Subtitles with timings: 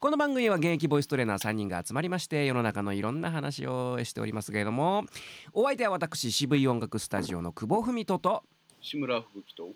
[0.00, 5.04] この番組は現役ボイストレーナー3人が集まりまして世の中のいろんな話をしておりますけれども
[5.52, 8.42] お相手は私渋い音楽スタジオの久保文人と
[8.80, 9.68] 志村吹雪と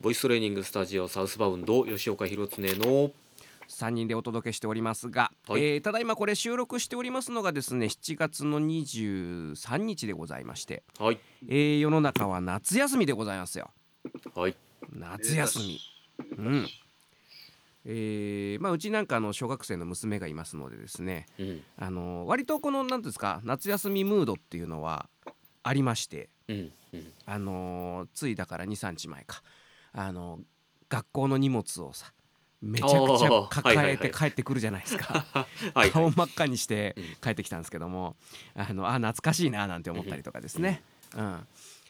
[0.00, 3.10] ボイストレーニングスタジオサウスバウンド吉岡弘恒の
[3.68, 5.62] 3人でお届けしておりますが、はい。
[5.62, 11.18] えーただいまこれ収録しておりますのがですね7月の23日でございまして、はい。
[11.46, 13.70] えー世の中は夏休みでございますよ。
[14.34, 14.56] はい。
[14.94, 15.78] 夏休み。
[16.38, 16.66] うん
[17.84, 21.62] えーまあ、うちなんかあの小学生の娘がいますのでですねうん。
[21.76, 25.08] あの割とこの何ですか夏休みムードっていうのは
[25.62, 27.12] ありましてうんうん。
[27.26, 29.42] あのついだから23日前か
[29.92, 30.38] あの
[30.88, 32.12] 学校の荷物をさ
[32.60, 35.26] めちゃくちゃ抱えて帰ってくるじゃないですか。
[35.74, 37.04] はい顔真っ赤にしてうん。
[37.20, 38.14] 帰ってきたんですけども、
[38.54, 40.80] あのあ懐かしいななんて思ったりとかですね。
[41.16, 41.46] うん、あ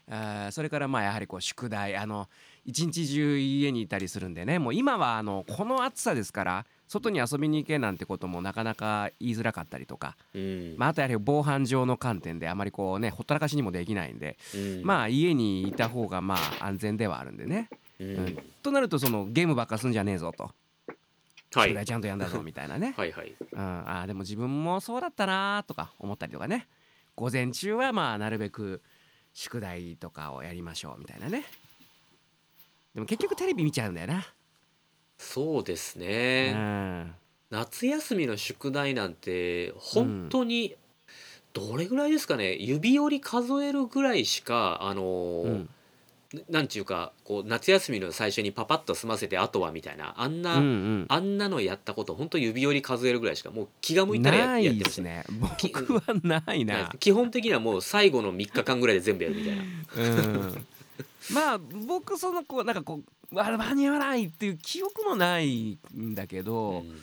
[0.09, 2.29] ーそれからまあやはりこう宿題あの
[2.65, 4.59] 一日中家にいたりするんでね。
[4.59, 10.75] もう今はあのこの暑さですから外に遊びに行けなんてこともなかなか言いづらかったりとか、うん。
[10.77, 14.83] まあ、あとやはり防犯上の観点であまりこうねほったらかしにもできないんで、うん。
[14.85, 17.69] まあ家にいた方がまあ安全ではあるんでね。
[17.99, 18.39] ううんん。
[18.63, 20.51] となるとそのゲームばっかすんじゃねえぞと。
[21.55, 21.69] はい。
[21.69, 22.95] 宿題ちゃんとやんだぞ みたいなね。
[22.97, 23.35] はいはい。
[23.53, 26.69] うん、あーでも自分もそうだったなとか思ったりとかね。
[27.17, 28.83] 午前中はまあなるべく
[29.35, 31.45] 宿題とかをやりましょうみたいなね
[32.95, 34.27] でも結局テレビ見ちゃうんだよな、
[35.19, 37.15] そうですうねん、
[37.51, 40.75] 夏休みの宿題なんて本当に
[41.53, 42.55] どれぐらいですかね。
[42.55, 45.69] 指折り数えるぐらいしかあのーうん。
[46.49, 50.69] なんちゅうかこう夏休みの最初にパパッと済ませてあとはみたいなあんな、うんう
[51.01, 51.07] ん。
[51.09, 55.25] あんなのやったこと本当指折り数えるぐらいしかもう気が向いたらやないですね。
[55.29, 59.63] 僕はないな、基本的にはもう最後の3日間ぐらいで全部やるみたいな。
[59.63, 60.67] うん、
[61.33, 63.01] まあ僕そのこうなんかこ
[63.33, 67.01] うあ間に合わないっていう記憶もないんだけど、うん。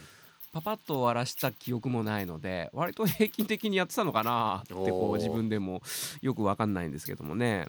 [0.51, 5.83] パパッと終わらした記憶もないので割と平均的にやってたのかなってこう自分でも
[6.23, 7.67] よくわかんないんですけどもね。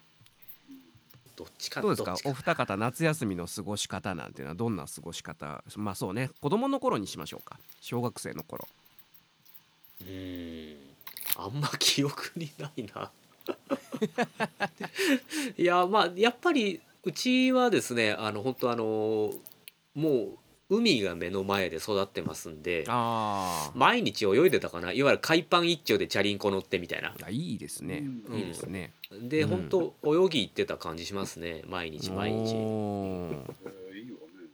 [1.37, 2.17] どっちかどうですか？
[2.25, 5.63] お二方夏休みの過ごし方なんていうのはどんな過ごし方？
[5.77, 6.31] まあそうね。
[6.41, 7.59] 子供の頃にしましょうか。
[7.83, 8.67] 小学生の頃。
[10.01, 10.77] うん。
[11.37, 13.11] あんま記憶にないな
[15.57, 19.33] いやまあやっぱりうちはですねあの本当あの
[19.95, 20.39] もう
[20.73, 24.93] 海が目の前で育ってますんであ毎日泳いでたかな？
[24.93, 27.13] いわゆる海パン一丁でチャリンコ乗ってみたいな。
[27.25, 28.39] あいいですね、うん。
[28.39, 28.93] いいですね。
[29.11, 29.49] でうん。
[29.49, 33.33] 本当泳ぎ行ってた感じしますね毎日毎日おー。
[33.65, 34.49] えーいいわね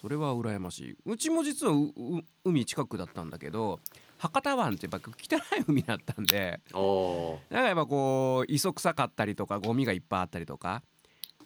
[0.00, 0.96] それは羨ましい。
[1.06, 3.78] うちも実はうう海近くだったんだけど
[4.20, 6.60] 博多湾ってやっぱ汚い海だったんで。
[7.50, 10.82] なんかやっぱこう磯臭かったりとかゴミがいっぱいあったりとか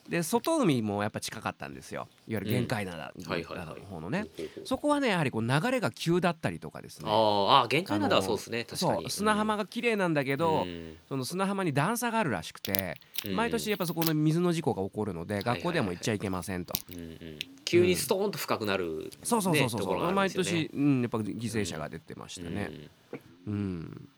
[0.09, 2.09] で外海もやっぱ近かったんですよ。
[2.29, 3.67] いわゆる限界灘はいはいはい。
[3.81, 4.27] の方のね。
[4.65, 7.09] そこはねやはりこう流れが急だったりとかですね。
[7.09, 8.65] あーあー限界などはそうですね。
[8.65, 10.97] 確かそにう砂浜が綺麗なんだけど、うん。
[11.09, 13.37] その砂浜に段差があるらしくて、うん。
[13.37, 16.75] 毎年やっぱそこの水の事故が起こるので、学校ではもう行っちゃいけませんと、
[17.65, 19.81] 急にストーンと深くなる、そうそうそうそう。
[19.81, 20.69] ねところがあるん毎ですよね。
[20.71, 22.71] 年、うん、やっぱ犠牲者が出てましたね。
[23.47, 24.09] うん。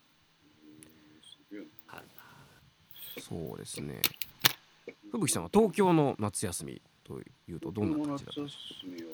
[3.19, 4.01] そうですね
[5.13, 9.07] 吹雪さんは東京の夏休みというとどんな感じだった夏休みはで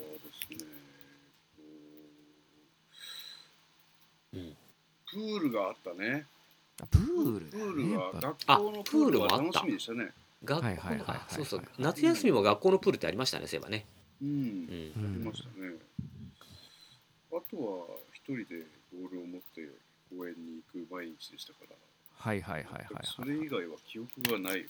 [0.59, 0.71] すね。
[4.35, 4.57] うん
[5.13, 6.25] プールがあったね。
[6.91, 7.51] プールね。
[7.51, 10.11] プールは学校のプールは楽しみでしたね。
[10.43, 13.47] 学校はいはいはいそうそう夏休みも学校のプールってありましたね。
[13.47, 13.85] そういえばね、
[14.23, 15.75] うんうんありましたね。
[17.31, 19.69] あとは一人でボールを持って
[20.17, 21.77] 公園に行く毎日でしたから
[22.23, 23.31] はいはいはいはいそはい。
[23.31, 24.69] れ以外は記憶がないよね。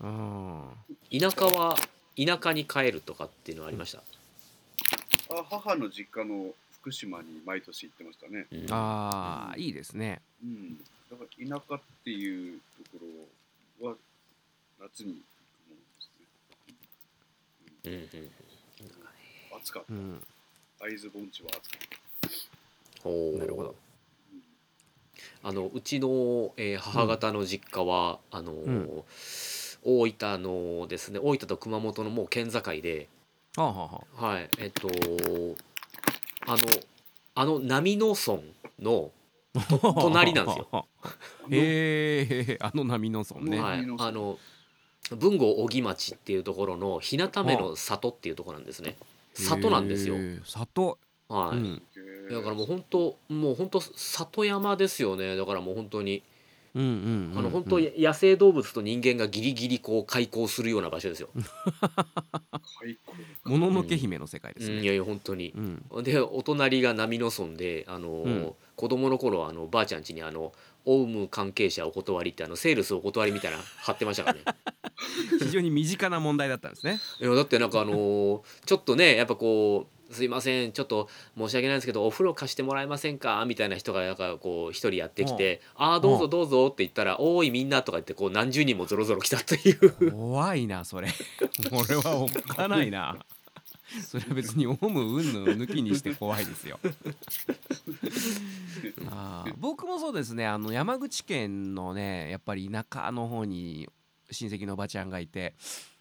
[0.00, 0.72] あ
[1.12, 1.76] 田舎は
[2.16, 4.02] 田舎に帰るとかっていうのはありました、
[5.30, 8.48] あ母の実家の福島に毎年行ってましたね。
[8.50, 8.58] うん。
[8.58, 10.20] ーあーいいですね。
[10.42, 10.76] うん。
[11.08, 12.64] だから田舎っていうと
[12.98, 13.04] こ
[13.80, 13.96] ろは
[14.80, 16.50] 夏に行くもので
[17.84, 18.30] すね、うんうん
[19.52, 19.58] うん。
[19.60, 19.92] 暑かった。
[19.94, 20.26] うん。
[20.80, 21.78] 会津盆地は暑かっ
[22.98, 23.02] た。
[23.04, 23.38] ほう。
[23.38, 23.76] なるほど
[25.42, 29.04] あのうちの、えー母方の実家は、あのーん。
[29.84, 33.08] 大分のですね大分と熊本のもう県境で
[33.56, 34.88] はあはあははいえっと
[36.46, 36.58] あの
[37.34, 38.40] あの波野村
[38.80, 39.10] の
[39.54, 40.86] あ隣なんですよ。
[41.50, 44.38] へえあの波の村ね、はい波野、村あの
[45.10, 48.96] 豊後小木町っていうところの日向目の里っていうところなんですね。
[49.34, 50.16] 里なんですよ。
[50.16, 50.98] へー里、
[51.28, 51.82] はい、うん。
[51.96, 56.22] へーだからもう本当もう本当里山ですよねだからもう本当に
[56.74, 61.28] うんうんうんうんあの本当野生動物と人間がギリギリこう開口するような場所ですよ。
[62.80, 62.98] 開
[63.44, 64.76] 口もののけ姫の世界ですね。
[64.76, 65.52] うんいやいや本当に
[65.90, 66.00] う。
[66.00, 70.52] んでお隣が波の村であの、うん子供の頃あのばあちゃん家にあの
[70.84, 74.42] オウム関係者お断りってあのセールスお断りみたいなの貼ってましたからね。
[75.40, 77.00] 非常に身近な問題だったんですね。
[77.20, 90.12] いやだってなんかあのーちょっとねやっぱこう「すいませんちょっと申し訳ないんですけどお風呂貸してもらえませんか?」みたいな人がなんかこう一人やってきて「ああどうぞどうぞ」って言ったら「おーいみんな」とか言ってこう何十人もぞろぞろ来たという。
[90.12, 91.08] 怖いなそれ。
[91.72, 93.16] 俺はおっかないな。
[94.06, 96.78] それは別にオウム云々抜きにして怖いですよ。
[99.10, 103.88] あー僕もそうですねあの山口県のねやっぱり田舎の方に
[104.30, 105.54] 親戚のおばちゃんがいて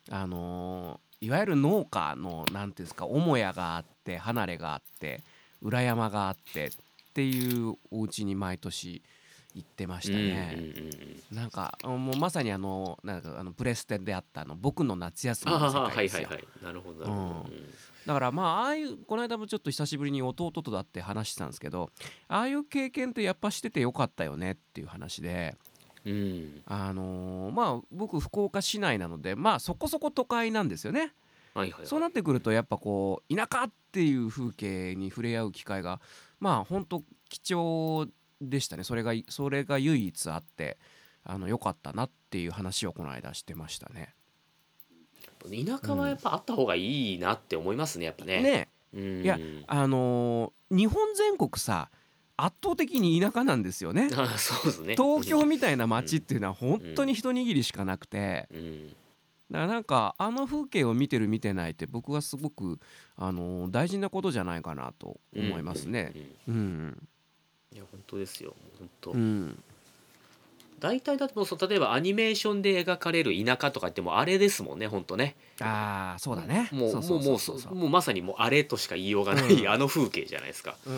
[0.10, 5.22] あのーいわゆる農家のなんていうんですか母屋があって離れがあって
[5.62, 6.72] 裏山があってっ
[7.14, 9.02] ていうお家に毎年
[9.56, 10.56] 行ってましたね。
[10.56, 10.78] うんうんうん
[11.32, 11.36] うん。
[11.36, 16.28] なんかもうまさにあのなんかあのプレステであったあの僕の夏休みの世界ですよ。
[16.28, 17.50] はいはいはいなるほどなるほど、
[18.06, 21.90] だからまあああいうこの間もちょっと久しぶりに弟とだって話してたんですけど
[22.28, 25.56] ああいう経験ってやっぱしててよかったよねっていう話で
[26.12, 31.14] うんうんあのーまあ僕福岡市内なのでまあそこそこ都会なんですよね。
[31.54, 36.00] はいはいはいそうなってくるとやっぱこう田舎っていう風景に触れ合う機会が
[36.40, 38.08] まあ本当貴重
[38.40, 40.78] でしたねそれがそれが唯一あって
[41.24, 44.14] あの良かったなっていう話をこの間してましたね。
[45.50, 48.42] 田舎はやっぱあった方がいいなって思いますねやっぱね。
[48.42, 49.38] ねうんいや
[49.68, 51.90] あのー日本全国さ
[52.38, 54.10] 圧倒的に田舎なんですよね。
[54.16, 54.96] あそうですね。
[54.96, 58.88] 東京みたいな街っていうのは本当に一握りしかなくてうん
[59.50, 62.80] だからなんかあの風景を見てる見てないって僕はすごく
[63.16, 66.14] あのー大事なことじゃないかなと思いますね。
[66.48, 67.08] うんうんうん
[67.74, 69.12] いや本当ですよ本当。
[69.12, 69.64] うん
[70.80, 75.36] 大体だってもうそう例えばアニメーションで描かれる田舎とかってもうあれですもんね本当ね。
[75.60, 76.70] ああそうだね。
[76.72, 77.76] もうもうもうそそそう。
[77.76, 79.70] もうまさにもうあれとしか言いようがない、うん。
[79.70, 80.76] あの風景じゃないですか。
[80.86, 80.98] うんう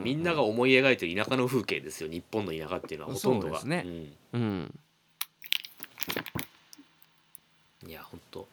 [0.00, 3.60] んみんなが思い描いてる田舎の風景ですよ日本の田舎っていうのはほとんどが。
[3.60, 3.86] そうですね。
[4.32, 4.40] うん。
[4.40, 4.80] うん。
[7.86, 8.48] いや本当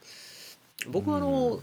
[0.87, 1.59] 僕はあの、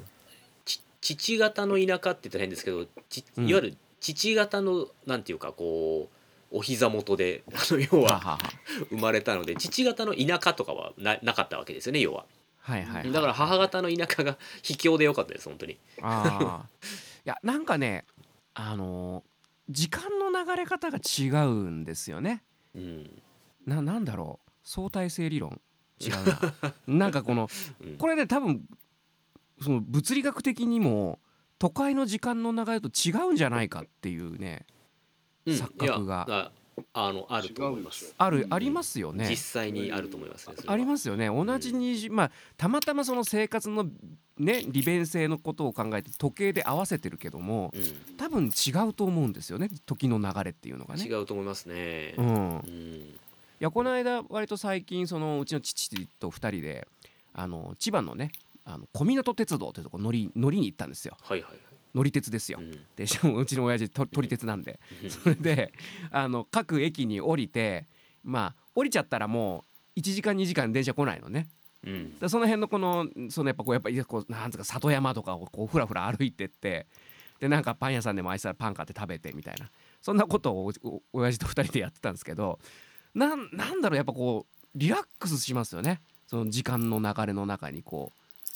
[1.00, 2.88] 父方の田舎って言ったら変ですけどいわ
[3.36, 6.15] ゆる父方のなんていうかこう
[6.50, 8.38] お膝元であの 要は
[8.90, 12.26] 生まれたので父方の田舎とかはななかったわけですよね要は。
[12.58, 15.78] はいはいはいだから母方の田舎が 秘境でよかったです本当に。
[16.02, 16.88] ああい
[17.24, 18.04] やなんかね
[18.54, 19.36] あのー
[19.68, 22.44] 時間の流れ方が違うんですよね。
[22.76, 23.22] うん。
[23.66, 24.50] ななんだろう。
[24.62, 25.60] 相対性理論。
[25.98, 26.74] 違うな。
[26.86, 27.48] なんかこの
[27.80, 27.96] うん。
[27.96, 28.64] これね多分
[29.60, 31.18] その物理学的にも
[31.58, 34.64] 都会の時間の流れと違うんじゃないかっていうね。
[34.70, 34.75] うん
[35.46, 36.52] 錯覚があ
[36.92, 38.14] あのあると思います。
[38.18, 39.36] ある、うんありますよね実。
[39.36, 40.56] 際にあると思いますね。
[40.66, 43.86] ありますよね同じ20まあたまたまその生活の
[44.38, 51.16] ね利便性のことを考えて時計で合わせてるけどもう多分違うと思うんですよね時の流れっていうのがん、違ね。
[51.16, 52.14] うと思いますね。
[52.18, 53.18] うん、いうん
[53.58, 56.86] やこの間割と最近そのうちの父と2人で
[57.32, 58.32] あの千葉のね
[58.66, 61.60] あの小湊鉄道ってとこ乗り乗りに行ったんですよはいはいはい。
[61.96, 62.58] 乗り鉄ですよ。
[62.60, 64.78] うんでしかもうちの親父と撮り鉄なんで
[65.08, 65.72] それで
[66.10, 67.86] あの各駅に降りて
[68.22, 69.64] まあ降りちゃったらも
[69.96, 71.48] う1時間2時間電車来ないのね。
[71.84, 76.86] うんでその辺のこのそのやっぱこうやっぱなんつうか里山とかをこうふらふら歩いてって
[77.40, 79.70] でなんかパン屋さんでもあいつらパン買って食べてみたいな
[80.02, 82.58] そんなことをおお親父と2人でやってたんですけど
[83.14, 88.12] なんなんだろうやっぱこうリラックスしますよねその時間の流れの中にこ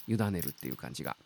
[0.09, 1.17] う委ねるっていう感じが。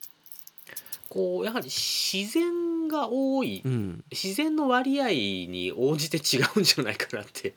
[1.15, 7.55] こうやはり自然が多いうん、自然の割合に応じて違うんじゃないかなって。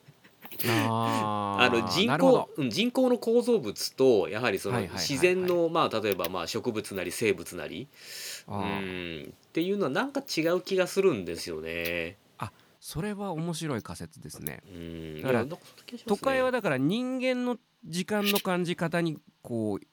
[0.70, 7.88] あ あの人工うん人工の構造物とやはりその自然のまあ例えばまあ植物なり生物なり
[8.48, 12.18] うんっていうのはなんか違う気がするんですよね。
[12.80, 14.62] それは面白い仮説ですね。
[14.72, 15.22] うん。
[15.22, 15.58] だからね
[16.06, 19.86] 都会はだから人間の時間の感じ方にこう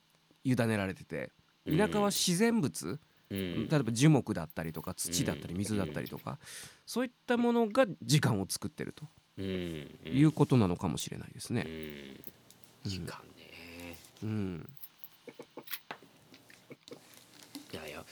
[0.44, 0.76] 委ね。
[0.76, 1.30] られてて
[1.66, 3.00] 田舎は自然物、うん
[3.34, 6.38] 例えば樹木だったりとか土だったりうん水だったりとか、
[6.86, 9.04] そういったものが時間を作ってると
[9.38, 9.44] うん。
[10.04, 11.66] いうことなのかもしれないですね。
[12.84, 12.90] うん。
[12.90, 13.96] 時間ね。
[14.22, 14.68] うん、
[17.72, 18.04] いやいや。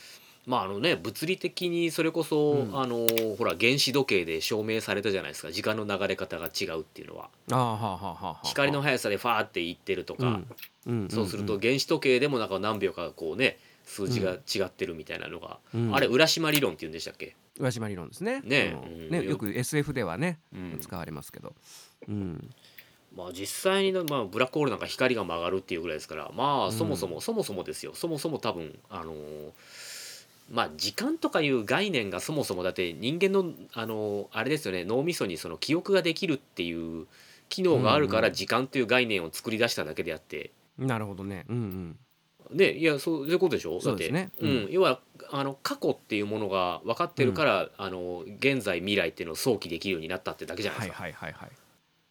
[0.45, 2.77] まああのね物理的にそれこそ、うん。
[2.79, 3.07] あの
[3.39, 5.53] ほら原子時計で証明されたじゃないですか。
[5.53, 7.31] 時間の流れ方が違うっていうのは。
[8.43, 10.41] 光の速さでファーっていってるとか、
[10.87, 11.05] うん。
[11.05, 11.09] ん。
[11.09, 15.95] そうすると原子時計でもなんか何秒かこうね数字が違ってるみたいなのが、うん。
[15.95, 18.41] あれ浦島理論って言うんでしたっけ、浦島理論ですね。
[18.43, 18.77] ね。
[18.85, 18.93] うん。
[18.93, 19.11] うん。
[19.11, 19.51] ねよく。
[19.51, 20.79] SF ではねうん。
[20.81, 21.55] 使われますけど、
[22.09, 22.51] うん、
[23.15, 26.69] まあ実際にの、まあ、ブラックホールなんか光が曲がるっていうぐらいですからまうん。
[26.69, 27.93] あそもそも、そもそもですよ。
[27.95, 29.53] そもそも多分あのー
[30.51, 34.85] まあ時間とかいう概念がそもそもだって人間のあのーあれですよね。
[34.85, 37.07] 脳みそにその記憶ができるっていう
[37.49, 40.51] 機能があるから時間という概念を作り出しただけであって。
[40.79, 41.45] なるほどね。
[41.49, 41.99] うんうん
[42.55, 43.81] ねいやそういうことでしょ？
[43.81, 44.23] そうですね。
[44.23, 44.69] だって、ううん。
[44.69, 51.03] ん要はあの過去っていうものが分かってるから、あの現在未来っていうのを想起できるようになったってだけじゃないはいですか。
[51.03, 51.51] はいはいはい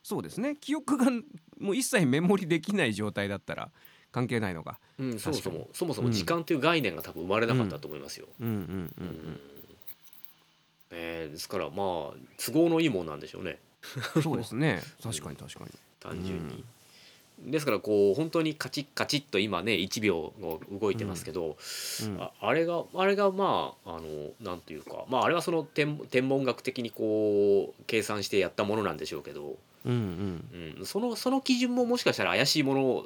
[0.04, 0.58] そうですね。
[0.60, 1.12] 記憶が
[1.60, 3.70] もう一切メモリできない状態だったら
[4.12, 8.28] 関係ないのかうん、そもそもそもそも時間という概念が多分生まれなかったと思いますよ。
[8.40, 8.48] うん。
[8.48, 8.60] うんうん
[8.98, 9.40] うん
[10.90, 13.60] えーですからまあ都合のいいもんなんでしょうね。
[14.16, 14.82] うんそうですね。
[15.02, 15.72] 確かに確かに。
[16.00, 16.64] 単純に。
[17.46, 21.58] ですからこう本当にカチッカチッと今ね1秒を動いてますけど、
[22.06, 22.22] うん。
[22.22, 30.76] ああれがあれがまああのなんていうかまああれはその天天文学的にこう計算してやったものなんでしょうけど、うんうん。
[30.80, 33.06] うん、そのその基準ももしかしたら怪しいもの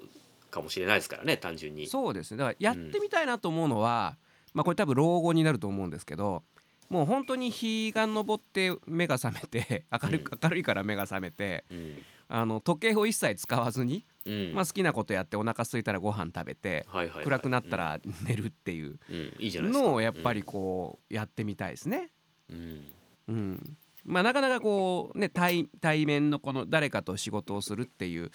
[0.51, 1.88] かもしれないですからね単純に。
[1.88, 2.38] そうですね。
[2.38, 4.18] だからやってみたいなと思うのは、
[4.54, 6.44] まあこれ多分老後になると思うんですけど
[6.89, 10.39] もう本当に日が昇って目が覚めて明る,、うん。
[10.44, 12.04] 明るいから目が覚めてうん。
[12.27, 14.53] あの時計を一切使わずに、うん。
[14.53, 17.24] まあ、好きなことやってお腹空いたらご飯食べてはいはいはい。
[17.24, 19.00] 暗くなった、ら寝るっていう。
[19.39, 22.10] のをやっぱりこうやってみたいですね。
[22.50, 22.86] うん。
[23.27, 23.77] うん。
[24.03, 28.29] まあ、なかなかこうね対対面のこの誰かと仕事をするっていう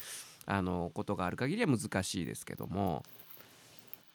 [0.44, 3.04] あのことがある限りは難しいですけども。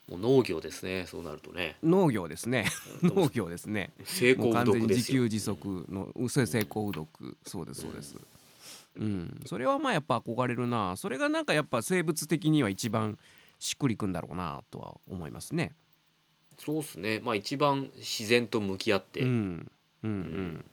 [0.10, 1.78] もう農業ですねそうなるとね。
[1.82, 2.66] 農業ですね。
[3.02, 3.92] 農業ですね。
[4.04, 5.24] 成功うどもう完全にくですよ。
[5.24, 8.22] 自給自足のうそれ成功うどくそうですそうです、うん、
[9.46, 10.96] それはまあやっぱ憧れるな。
[10.98, 13.18] それがなんかやっぱ生物的には一番
[13.60, 15.76] しっくりくんだろうなとは思いますね。
[16.58, 17.20] そうですね。
[17.24, 19.72] まあ一番自然と向き合って、うん。
[20.04, 20.66] うんうん。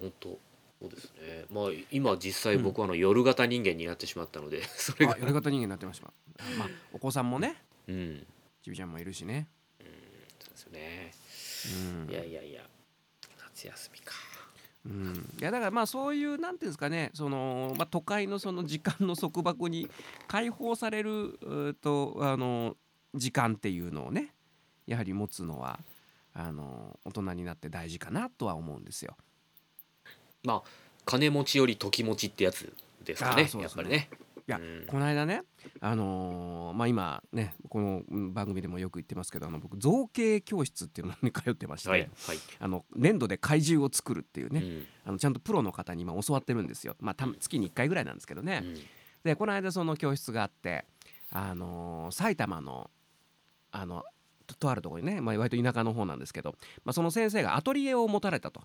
[0.00, 0.38] 本当
[0.80, 1.44] そうですね。
[1.50, 5.12] まあ今実際僕はあの夜型人間になってしまったので それが。
[5.14, 6.12] あ夜型人間になってました。
[6.58, 7.62] まあお子さんもね。
[7.86, 8.26] うん。
[8.62, 9.48] ちびちゃんもいるしね。
[9.78, 11.12] そうですよね。
[12.06, 12.10] うん。
[12.10, 12.68] いやいやいや。
[13.56, 14.27] 夏休みか
[14.86, 19.90] うん、いやだからまあそういうなんていうんですかねその、まあ、都会のその時間の束縛に
[20.28, 22.76] 解放されるとあの
[23.14, 24.32] 時間っていうのをね
[24.86, 25.78] やはり持つのは
[26.32, 29.16] あの大人になって大事かなとは思うんですよ。
[30.44, 30.62] まあ
[31.04, 32.72] 金持ちより時持ちってやつ
[33.04, 33.50] ですかねね。
[33.60, 34.08] やっぱりね
[34.48, 34.84] いやうん。
[34.86, 35.42] この間ね
[35.80, 44.86] あのーまあ今ねこのうん番組でもよく言ってますけどあの僕造形教室っていうのに通ってまして、はいはい、あの粘土で怪獣を作るっていうね、うん。
[45.04, 46.96] あのちゃんとプロの方に今教わってるんですよ。
[46.98, 48.62] まあた月に1回ぐらいなんですけどね。
[48.64, 48.74] うん。
[49.22, 50.86] でこの間その教室があって、
[51.30, 52.90] あのー埼玉の
[53.70, 54.02] あの
[54.46, 58.62] ととあるところにね、まあ、割と田舎の方なんですけど、まあ、その先生がアトリエを持たれたと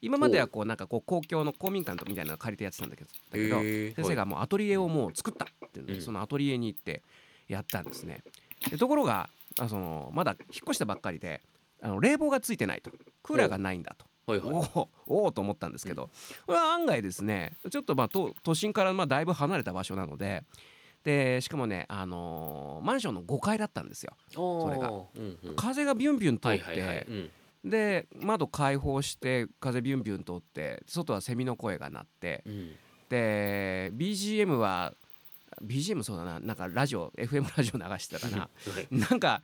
[0.00, 6.02] 今まではこうなんかこう公共の公民館みたいなの借りてやってたんだけどだけど先生がもうアトリエをもう作ったっていうんで、うん。
[6.02, 7.02] そのアトリエに行って
[7.48, 8.22] やったんですね。
[8.70, 11.40] でところがあそのまだ引っ越したばっかりで
[11.82, 12.90] あの冷房がついてないと。
[13.22, 14.06] クーラーがないんだと。
[14.26, 14.50] はいはい。
[14.52, 16.10] おおおおと思ったんですけど、
[16.46, 20.42] これは案外ですねちょっとまあ都都心からまあだいぶ離れた場所なので
[21.04, 24.14] でしかもね、あのーマンションの5階だったんですよ。
[24.30, 24.90] それが。
[24.90, 27.30] うんうん、風がビュンビュン通って、はいはいはい、うん
[27.68, 32.42] で窓開放して風ビュンビュン通って外はセミの声が鳴って。
[32.46, 32.70] うん。
[33.08, 34.94] で BGM は
[35.62, 38.42] BGM そうだななんかラジオ FM ラジオ流してたかな。
[38.42, 39.42] はいなんか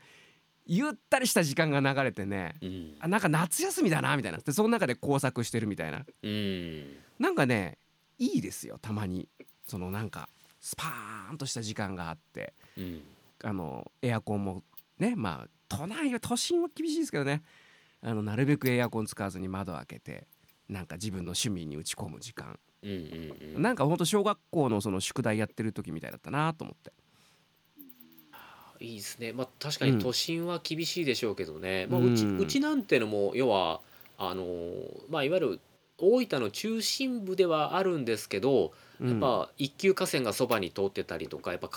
[0.64, 2.96] ゆったりした時間が流れてねうん。
[3.00, 4.38] あなんか夏休みだなみたいな。
[4.38, 6.04] でその中で工作してるみたいな。
[6.22, 6.84] うん。
[7.18, 7.78] なんかね
[8.18, 9.28] いいですよたまに。
[9.66, 10.28] そのなんか
[10.60, 12.54] スパーンとした時間があって。
[12.78, 13.02] うん。
[13.44, 14.62] あのエアコンも
[14.98, 17.42] ねまあ都内は都心は厳しいですけどね
[18.02, 20.26] あのなるべくエアコン使わずに窓開けて
[20.68, 22.58] なんか自分の趣味に打ち込む時間。
[22.82, 23.62] うんうんうん。
[23.62, 26.92] なんかほんと小学校のその宿題やってる時みたいだったなと思って。
[28.80, 29.32] いいですね。
[29.32, 32.16] まあ確かに都心は厳しいでしょうけどね、まあ、ううん。
[32.16, 33.80] ちうちなんてのも要は
[34.18, 35.60] あのーまあいわゆる
[35.98, 41.68] 大分の中心部ではあるんですけどやっぱ一級河川がそばに通ってたりとかやっぱ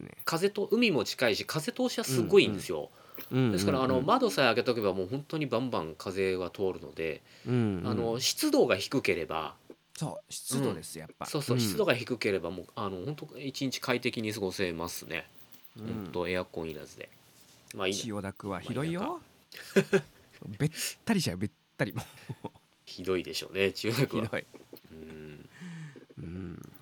[0.00, 0.10] ね。
[0.24, 2.90] 風と海も近いし風通しはすごいんですよ、
[3.30, 7.88] ですからあの窓さえ開けとけばもう本当にバンバン風が通るので、うんうん。
[7.88, 9.54] あの湿度が低ければ
[9.94, 11.26] そう湿度ですやっぱ。
[11.26, 15.26] そうそう、湿度がが低ければもうあの本当一日快適に過ごせますね、
[15.78, 17.08] 本当エアコンいらずで。
[17.74, 19.20] まあいい千代田区はひどいよ。
[20.58, 20.70] べっ
[21.04, 22.02] たりしちゃうべったりも。
[22.44, 22.48] う
[22.84, 24.24] ひどいでしょうね千代田区は。
[24.24, 24.46] ひどい。
[24.92, 25.48] うん。
[26.18, 26.72] うん。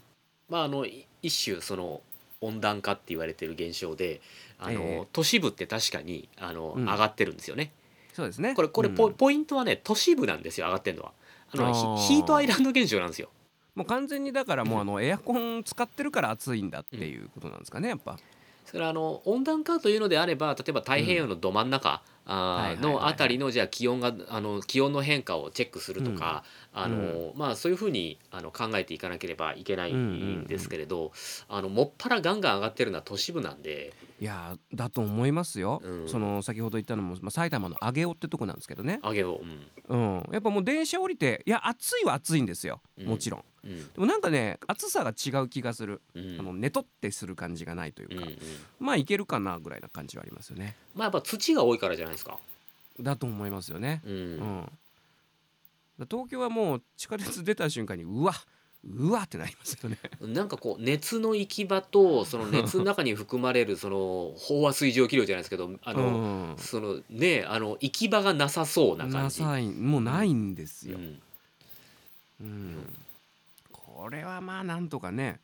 [0.49, 2.01] まああのい一種その
[2.41, 4.21] 温暖化って言われてる現象で
[4.59, 5.07] あの、ええ。
[5.13, 6.85] 都市部って確かにあの、うん。
[6.85, 7.73] 上がってるんですよね。
[8.13, 8.55] そうですね。
[8.55, 9.15] これこれポ,、うん。
[9.15, 11.13] ポイントはね都市部なんですよ上がってるのは。
[11.53, 13.31] あのヒヒートアイランド現象なんですよ。
[13.75, 18.19] もう完全にだからもうあのエアコン使ってるから暑いんだっていうことなんですかねやっぱ。
[18.67, 31.13] それからあの温暖化というのであれば例えば太平洋のど真ん中、あのあたりのじゃあ気温があの気温の変化をチェックするとか、あのまあ、そういうふうにあの考えていかなければいけないんですけれど、
[31.49, 39.41] あのもっぱらガンガン上がってるのは都市部なんで、いやーだと思いますよ、うんその先ほど言ったのも、まあ、埼玉の上尾ってとこなんですけどね、上げを、
[39.89, 48.39] うんうん、やっぱもう電車降りていや暑いは暑いんですようんもちろん、うんでもなんかね暑さが違う気がする、うんあのネトってする感じがないというか、うんうん
[48.79, 52.39] まあいけるかなぐらいな感じはありますよねまあ、やっぱ土が多いからじゃないですか。
[53.01, 54.13] だと思いますよね、うん。
[54.13, 54.73] うん。
[55.99, 58.35] だ東京はもう地下鉄出た瞬間にうわ
[58.83, 59.99] うわってなりますよね。
[60.21, 66.07] なんかこう熱の行き場とその熱の中に含まれるその飽和水蒸気量じゃないですけどあの、う
[66.55, 66.57] ん。
[66.57, 69.43] そのねあの行き場がなさそうな感じ。
[69.43, 69.67] なさい。
[69.71, 71.21] もうないんですよ、うん。
[72.41, 72.97] うん。
[73.71, 75.41] これはまあなんとかね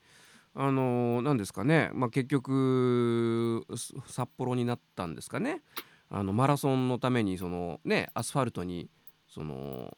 [0.59, 5.63] あのーなんですかね、まあ、結局す札幌になったんですかね。
[6.09, 8.89] あのマラソンのためにそのねアスファルトに
[9.29, 9.97] その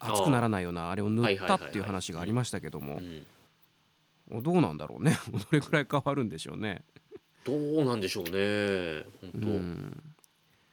[0.00, 2.96] 熱くならないようなあれを塗ったっていう話がありましたけども。
[2.96, 4.42] うん。
[4.42, 5.16] どうなんだろうね。
[5.32, 6.82] どれくらい変わるんでしょうね。
[7.44, 8.30] どうなんでしょうね。
[8.30, 10.02] う本ん、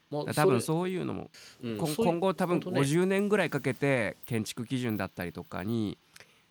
[0.09, 1.31] 当、まあ、多分そそういうのも
[1.63, 1.77] うん。
[1.77, 2.81] 今後多分本当ね。
[2.81, 5.97] 50年ぐらいかけて建築基準だったりとかに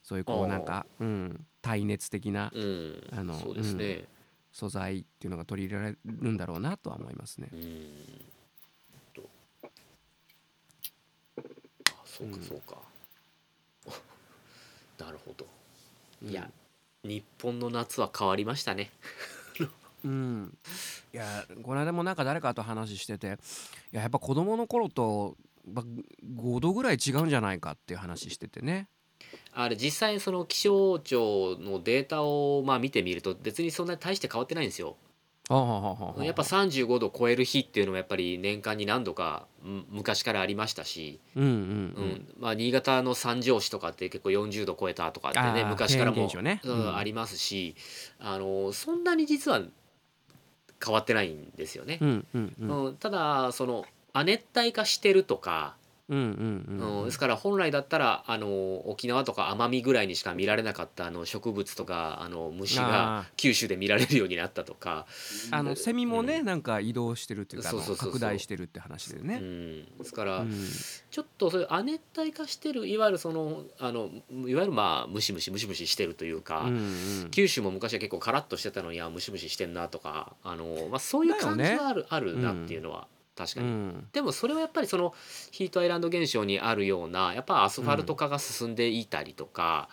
[0.04, 3.08] そういうこうなんか、うん、耐熱的なうん。
[3.10, 4.04] あのそうですね、
[4.52, 7.48] 素材っていうのが取り入れられるんだろうなとは思いますね。
[7.52, 7.60] うん。
[9.14, 9.22] と。
[11.90, 12.42] あそうかうん。
[12.42, 12.76] そうか、
[15.02, 15.46] なるほど。
[16.22, 16.28] うん。
[16.28, 16.50] いや、
[17.02, 18.92] 日本の夏は変わりましたね。
[20.04, 20.58] うん、
[21.14, 23.38] いやこの間もなんか誰かと話してて
[23.90, 28.90] いややっぱ子供の頃とま5度ぐらい違うんじゃないかっていう話しててね。
[29.52, 34.96] あれ実際その気象庁のデータをまあ見てみると別にそんなに大して変わってないんですよ。
[35.50, 41.58] やっぱ35度超える日っていうのもやっぱり年間に何度かうん昔からありましたし、うんうんううん
[42.12, 46.30] んまあ、新潟の三条市とかって結構40度超えたとかってね昔からも
[46.96, 47.76] ありますし
[48.18, 49.60] あのそんなに実は
[50.82, 51.98] 変わってないんですよね。
[52.00, 53.84] うんただその
[54.14, 55.74] 亜熱帯化してるとか、
[56.08, 57.04] うんうんうんうん。
[57.06, 65.06] ですから本来だったらあの沖縄とか奄美ぐらいにしか見られなかったあの植物とかあの虫があ九州で見られるようになったとか、
[65.50, 69.38] あのセミもね、うなんか移動してるっていうか拡大してるって話でうね。
[69.38, 70.52] ん、ですから、うん。
[71.10, 74.10] ちょっとそういう亜熱帯化してるいわゆるそのあの
[74.46, 77.28] いわゆるまあムシムシムシムシしてるというか、うんうん。
[77.30, 83.06] 九州も昔は結構カラッとしてたのにあムシムシしてんなとかあの、まあ、そういう感じはある,、あるなっていうのは
[83.36, 83.66] 確かに。
[83.66, 85.14] うんでもそれはやっぱりその
[85.50, 89.88] ヒートアイランド現象にあるようなやっぱアスファルト化が進んでいたりとか、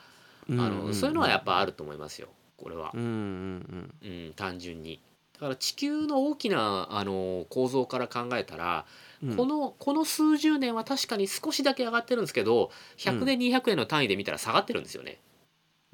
[0.50, 2.28] うんあのそういうのはやっぱあると思いますよ
[2.58, 5.02] これはう、んうんうん、単純に。
[5.34, 8.86] だから地球の大きなあの構造から考えたら、
[9.24, 15.20] うんこのこの数十年は確かに少しだけ上がってるんですけど100年200年の単位で見たら下がってるんですよね。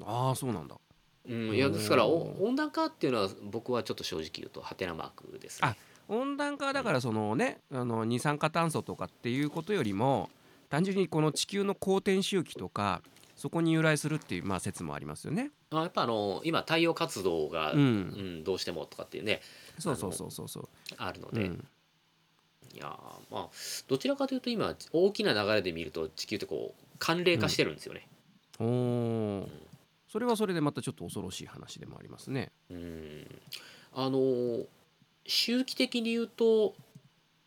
[0.02, 0.76] ああそうなんだ。
[1.28, 5.68] うん、いやですから温暖化っていうのは僕はちょっと正直言うとハテナマークですね。
[5.68, 5.76] あ
[6.08, 10.30] 温暖化はだからそのねあの二酸化炭素とかっていうことよりも
[10.70, 13.02] 単純にこの地球の公転周期とか
[13.36, 15.52] そこに由来するっていうまあ説もありますよね。
[15.70, 19.40] あやっぱあの今太陽活動が、ううんん、どうしてもとかっていうね
[19.78, 20.68] そうそうそうそうそう。
[20.96, 21.64] あるので、うん、
[22.74, 22.88] いやー
[23.30, 23.48] まあ
[23.86, 28.08] どちらかというと今大きな流れで見ると地球ってこう寒冷化してるんですよね。
[28.58, 29.48] おお、
[30.10, 32.50] それはそれでまたちょっと恐ろしい話でもありますね。
[32.70, 33.26] うん
[33.94, 34.66] あのー
[35.28, 36.74] 周期的に言うと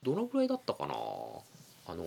[0.03, 0.93] どのぐらいだったかな？
[0.93, 2.05] あの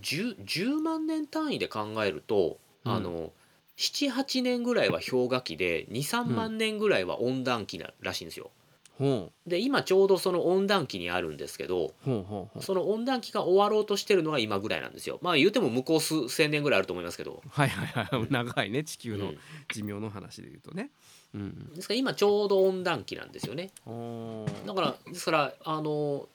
[0.00, 3.30] 10, 10万年単位で考えると、うんあの
[3.76, 8.52] 78年ぐらいは氷河期で23万年ぐらいは温暖期ならしいんですよ。
[9.00, 12.62] ほで今ちょうどその温暖期にあるんですけどう。
[12.62, 15.18] その温暖期が終わろうとしてるのが今ぐらいなんですよ。
[15.22, 17.42] まあ言うても向こう数千年ぐらいあると思いますけど。
[17.48, 19.38] はいはいはい長いね地球のうん
[19.72, 20.90] 寿命の話で言うとね。
[21.34, 21.74] うん。
[21.74, 23.70] ですから今ちょうど温暖期なんですよね。
[23.86, 26.28] おだからですからあの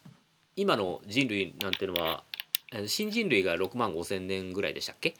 [0.56, 2.24] 今の人類なんていうのは
[2.74, 5.16] えー新人類が6万5千年ぐらいでしたっけ？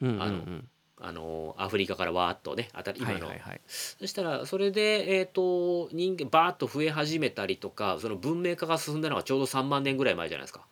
[0.00, 0.68] うんうんうあのん。
[1.00, 3.60] あのアフリカからわーっとねあたり今の、はいはいはい。
[3.68, 10.66] そしたらそれで、えー、と人間バーッと増え始めたりとかその文明化が進んだのがちょうど3万年ぐらい前じゃないですか。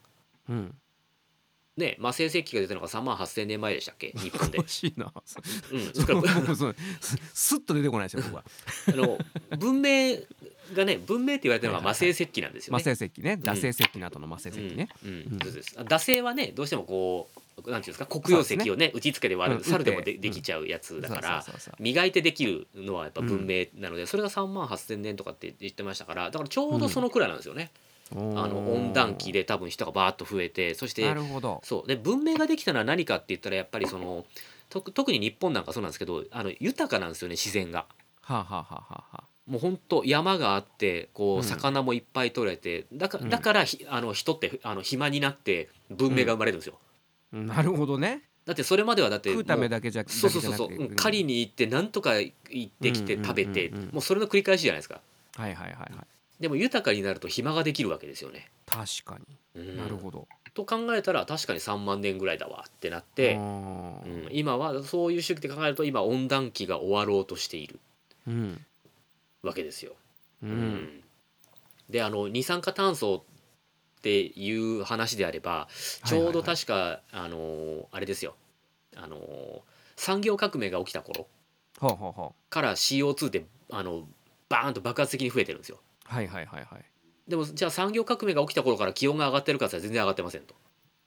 [0.48, 0.74] うん。
[1.76, 4.12] ね魔性石器が出たのが3万8千年前でしたっけ？
[4.16, 4.66] 日本で。
[4.66, 5.12] しいな。
[5.24, 5.40] そ
[5.72, 6.54] うん、それから。
[7.00, 8.44] すすっと出てこないですよ僕は。
[8.88, 9.18] あの
[9.58, 10.16] 文明
[10.74, 12.84] がね文明って言われてるのが魔性石器なんですよ魔ね。
[12.84, 13.38] 性石器ね。
[13.40, 14.88] 惰性石器の後の魔性石器ね。
[15.04, 18.06] 惰性はねどうしてもこうなんていうんですか？
[18.06, 19.64] 黒曜石をね打ち付けて割る、うん。
[19.64, 21.44] 猿でもでできちゃうやつだから、
[21.78, 27.70] 磨いてできるのはやっぱ文明なので、それが3万8,000年とかって言ってましたからだからちょうどそのくらいなんですよね、
[28.14, 31.60] ああの温暖期で多分人がバーッと増えてそしてなるほど。
[31.64, 31.88] そう。
[31.88, 34.24] で文明ができたのは何かって言ったらやっぱりその
[34.68, 37.86] と特に日本なんかそうなんですけどあの豊かなんですよね自然が。
[38.22, 41.40] はあ、はあはあはあはあ、もう本当山があってこうん。
[41.40, 43.28] う魚もいっぱい取れてだかうん。
[43.28, 46.78] だからひあの人ってあの暇になって文明が生まれるんですよ。
[47.32, 48.22] なるほどね。
[48.44, 50.88] だってそれまではだって食うためだけじゃそうそうそうそう。
[50.94, 52.32] 狩りに行ってなんとか行
[52.66, 53.90] ってきてうん食べてうんうんうん。
[53.94, 55.00] もうそれの繰り返しじゃないですか。
[55.34, 58.50] はいはいはいはいでも豊かになると暇ができるわけですよね。
[58.66, 59.76] 確かに、うん。
[59.76, 60.26] なるほど。
[60.54, 67.78] と考えたら確かに3万年ぐらいだわってなって、あうーん、今はそういう周期で考えると今温暖期が終わろうとしている。
[68.26, 68.66] うん。
[69.42, 69.92] わけですよ。
[70.42, 70.52] ううん。
[70.52, 71.02] ん
[71.90, 73.24] であの二酸化炭素
[73.98, 75.68] っていう話であれば
[76.04, 78.34] ちょうど確か、あのあれですよ。
[78.96, 79.62] あの
[79.96, 81.26] 産業革命が起きた頃
[82.50, 84.08] から CO2 ってあの
[84.48, 85.80] バーンと爆発的に増えてるんですよ。
[86.10, 86.84] うはいはいはいはい。
[87.28, 90.54] でもじゃあ産業革命が起きた頃から気温が上がってるかって全然上がってませんと。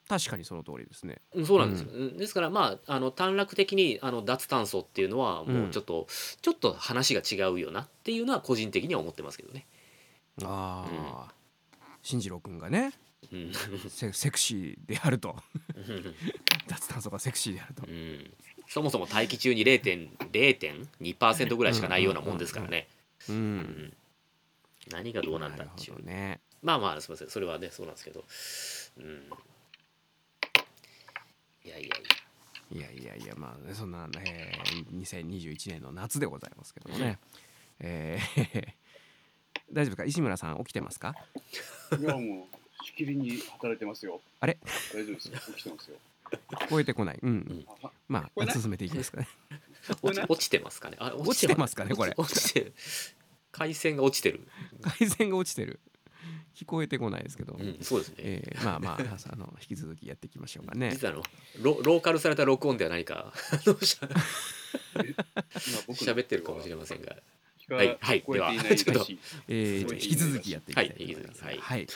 [0.10, 1.22] 確かにその通りですね。
[1.36, 1.82] うんそうなんです。
[1.82, 6.08] よ、うんですからまああの短絡的にあの脱炭素っていうのはもうちょっと、
[6.42, 9.68] ちょっと話が違うよなっていうのは個人的には思ってますけどね。
[10.44, 11.34] ああ、
[12.02, 12.94] 進次郎君がね
[13.32, 13.52] うん。
[13.90, 15.36] セセクシーであると。
[16.68, 17.84] 脱炭素がセクシーであると。
[17.88, 18.34] うん。
[18.68, 22.88] そもそも大気中に0.0.2%ぐらいしかないようなもんですからね。
[23.28, 23.94] ううんん
[24.88, 26.04] 何がどうなんだるっていう。
[26.06, 26.40] ね。
[26.62, 27.30] まあまあすみません。
[27.30, 28.24] それはねそうなんですけど、
[28.98, 29.24] うん、
[31.66, 31.96] いやいやいや。
[32.72, 37.18] いやいやいやまあねそんな、えー、2021年の夏でございますけどもね、
[37.80, 38.68] えー
[39.74, 40.04] 大丈夫か？
[40.06, 41.16] 石村さん起きてますか？
[42.00, 42.48] いやも
[42.82, 44.22] うしきりに働いてますよ。
[44.40, 44.58] あれ？
[44.94, 45.40] 大丈夫ですよ。
[45.48, 45.98] 起きてますよ。
[46.52, 47.20] 聞こえてこない。
[47.22, 47.66] うん、ん。
[47.82, 49.28] あはまあ進めていきますかね。
[50.04, 50.98] 落ちてますかね。
[51.00, 52.14] あ落ちてますかねこれ。
[52.18, 52.74] 落ちてる
[53.52, 54.48] 回線が落ちてる、
[54.82, 55.80] 回線が落ちてる。
[56.56, 60.92] 聞こえてこないですけど、うん、そうですね、えーまあまああの引き続きやっていきましょうかね。
[60.92, 61.24] 実はあの
[61.62, 64.10] ロローカルされた録音では何かあのしゃ
[65.00, 65.24] 今
[65.88, 67.16] 僕の喋ってるかもしれませんが
[67.76, 69.08] はいはい聞こえていないではちょっと
[69.48, 71.44] えー引き続きやっていきたいとはい思います。
[71.44, 71.88] はいはい。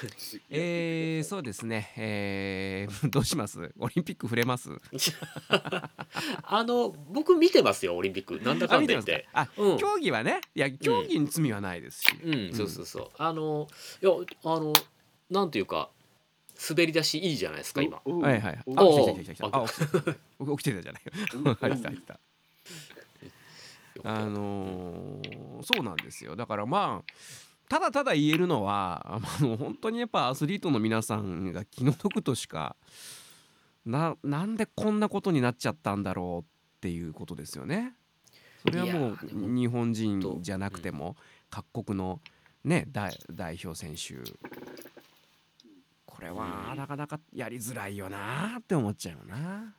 [0.50, 1.94] えー、そうですね。
[1.98, 3.72] えー、 どうします？
[3.80, 4.70] オリンピック触れます？
[5.50, 9.28] あの僕見てますよオリンピックなんだかんだ言って。
[9.34, 12.08] あ、うん競技はね、いや競技に罪はないですし。
[12.24, 13.68] うん、そうそうそうあの
[14.02, 14.12] いや
[14.44, 14.74] あの
[15.30, 15.90] なんていうか
[16.70, 18.60] 滑り出しいいじゃないですか今おおはいはい。
[18.76, 19.62] あ、お来た来た来た来た。
[19.64, 21.12] あ、起き起きてたじゃないよ。
[21.34, 22.20] うん 来た来た。
[24.04, 26.36] あのーそうなんですよ。
[26.36, 27.14] だからまあ。
[27.70, 32.76] ただただ言えるのはあの本当にやっぱアスリートの皆さんが気の毒としか
[33.86, 37.96] ななんでこんなことになっちゃったんだろうっていうことですよね。
[38.62, 41.16] それはもう日本人じゃなくても
[41.50, 42.20] 各国の
[42.64, 44.16] ね代代表選手
[46.06, 49.74] これはうんなかなかやりづらいよなって思っちゃうよな。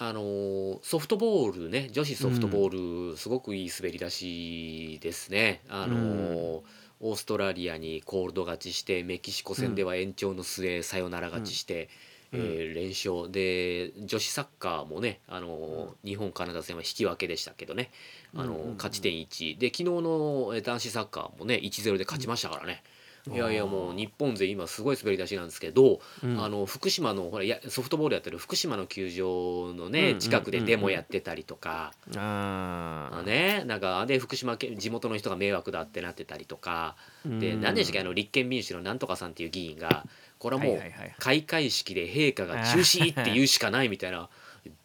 [0.00, 5.62] あのーソフトボールね女子ソフトボール、すごくいい滑り出しですね。
[5.68, 6.60] あのー
[7.00, 11.88] オーストラリアにコールド勝ちしてメキシコ戦では延長の末サヨナラ勝ちして、
[12.32, 12.40] うん。
[12.40, 13.30] えー連勝。
[13.30, 17.90] で女子サッカーもね、あのー日本カナダ戦は引き分けでしたけどね、
[18.36, 22.84] あの勝ち点1で昨日のえー男子サッカーもね1-0で勝ちましたからね。
[23.32, 26.42] いやいやもう日本勢今すごい滑り出しなんですけど、うん。
[26.42, 33.18] あの福島のほらやソフトボールやってる福島の球場のね近くでデモやってたりとか、あー。
[33.18, 36.96] あねなんかで福島県地元の人が迷惑だってなってたりとか。
[37.24, 37.60] でうん。
[37.60, 40.06] 何でしたっけあの立憲民主のなんとかさんっていう議員が
[40.38, 40.80] これはもう
[41.18, 44.28] 開会式で陛下が中止って言うしかないみたいな。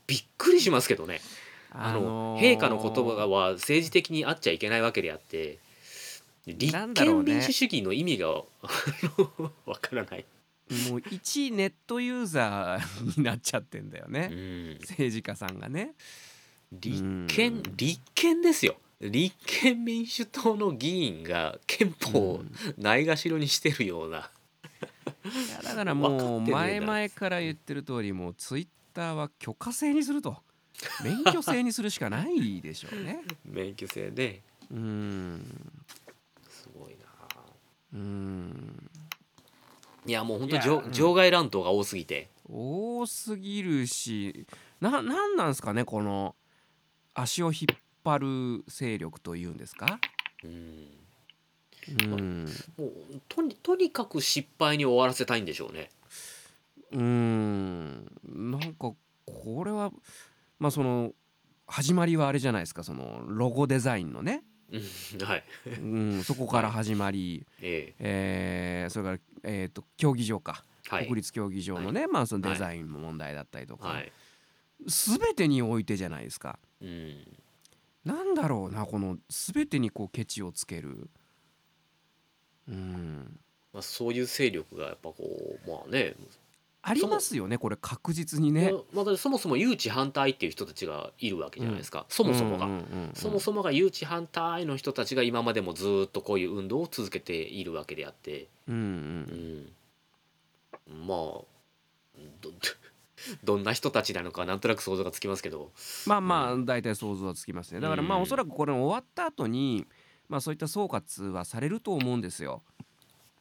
[0.06, 1.22] びっくりしますけどね。
[1.76, 5.58] あの陛下の言葉は政治的にあっちゃいけないわけであって
[6.46, 8.30] 立憲民主主義の意味が
[9.66, 10.26] わからない。
[10.90, 14.78] もう一ネットユーザーになっちゃってんだよね、うん。
[14.82, 15.94] 政治家さんがね。
[16.72, 17.28] 立うん。
[17.28, 18.78] 憲立憲ですよ。
[19.00, 22.44] 立憲民主党の議員が憲法を
[22.78, 24.32] ないがしろにしてるような、
[25.26, 26.86] いやだから分もう前な。
[26.88, 30.42] 々から言ってる通りもうツイッターは許可制にすると。
[31.04, 33.22] 免許制にするしかないでしょうね。
[33.46, 34.42] 免許制で。
[34.72, 35.46] うん
[37.94, 38.90] うん。
[40.06, 40.92] いやもう本当場うん。
[40.92, 42.30] 場外乱闘が多すぎて。
[42.52, 44.46] 多すぎるし
[44.82, 46.36] ななんなんですかねこの
[47.14, 50.00] 足を引っ張る勢力というんですか？
[50.44, 50.88] うん。
[52.12, 52.46] うん。
[52.78, 52.92] もう
[53.30, 55.90] とにとにかく失敗に終わらせたいんでしょうね。
[56.92, 58.06] うん。
[58.26, 58.94] なんか
[59.26, 59.64] こ
[60.60, 61.14] まあその
[61.68, 64.53] 始まりはあれじゃないですかそのロゴデザインのね、うん
[65.24, 65.44] はい。
[65.80, 68.86] うん、そこから始まり、 ええ。
[68.88, 71.06] ーそれから、えー、と競技場か、えはい。
[71.06, 74.12] 国立競技場のね、まあそのデザインの問題だったりとか、はい。
[74.86, 76.60] 全てにおいてじゃないですか。
[76.82, 77.38] うん。
[78.06, 81.10] なんだろうなこの全てにこうケチをつける。
[82.68, 83.40] うん、
[83.74, 86.16] まあ、そういう勢力がやっぱこうまあね
[86.86, 88.74] ありますよねこれ確実にね。
[88.94, 93.12] まあ、そもそも誘致反対っていう人たちがいるわけじゃないですか、そもそもが、うんうんうんうん。
[93.14, 98.78] そもそもが誘致反対の人たちが今までもずっとこういう運動を続けているわけであって、うんう
[100.92, 101.04] うん。
[101.04, 101.18] ん、まあ
[102.42, 102.52] ど
[103.46, 105.72] どんな人たちなのかなんとなく想像がつきますけど、
[106.06, 107.80] まあまあ大体想像はつきますね。
[107.80, 109.86] だからまあうんおそらくこれ終わった後に
[110.28, 112.62] まあそういった総括はされると思うんですよ、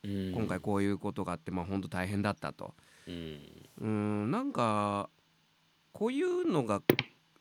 [0.04, 0.32] うん。
[0.32, 2.74] 今回こういうことがあってまあ本当大変だったと
[3.06, 3.40] うん。
[3.80, 5.08] うんなんか
[5.92, 6.82] こういうのが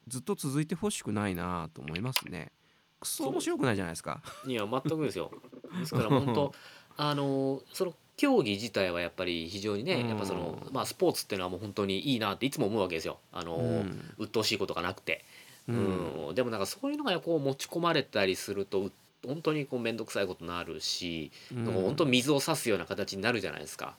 [0.08, 2.52] ずっと続いてほしくないなと思いますね。
[3.00, 4.22] クソ面白くないじゃないですか。
[4.46, 5.32] いや全くですよ。
[5.80, 6.54] ですから本当
[6.98, 10.10] あのその競技自体はやっぱり非常にね、うん。
[10.10, 13.20] やっぱそのまあスポーツっていうのはもう本当にいいなっていつも思うわけですよ。
[13.32, 14.14] あの、うん。
[14.18, 15.26] 鬱陶しいことがなくて、
[15.68, 15.76] うう
[16.28, 16.32] ん。
[16.32, 18.92] んでもなんかそういうのがこう持ち込まれたりするとう
[19.26, 21.66] 本当にこう面倒くさいことになるし、うん。
[21.66, 23.96] 本当水を差すような形になるじゃないですか。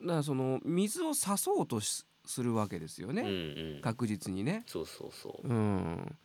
[0.00, 4.64] だからその水を差そうとしするわけですようんね、うん、確実にね。
[4.66, 5.48] そうそうそう。
[5.48, 6.16] うん。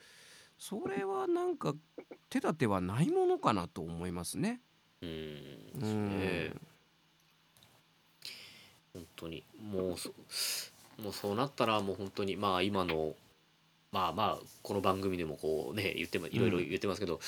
[0.57, 1.73] それはなんか
[2.29, 4.61] 手立てはないものかなと思いますね。
[5.01, 6.61] うん、うん。
[8.93, 9.43] 本当に。
[9.59, 10.09] もうそ
[11.01, 13.15] もうそうなったらもう本当にまあ今の
[13.91, 17.19] まあまあこの番組でもこうね言ってもいろいろ言ってますけど、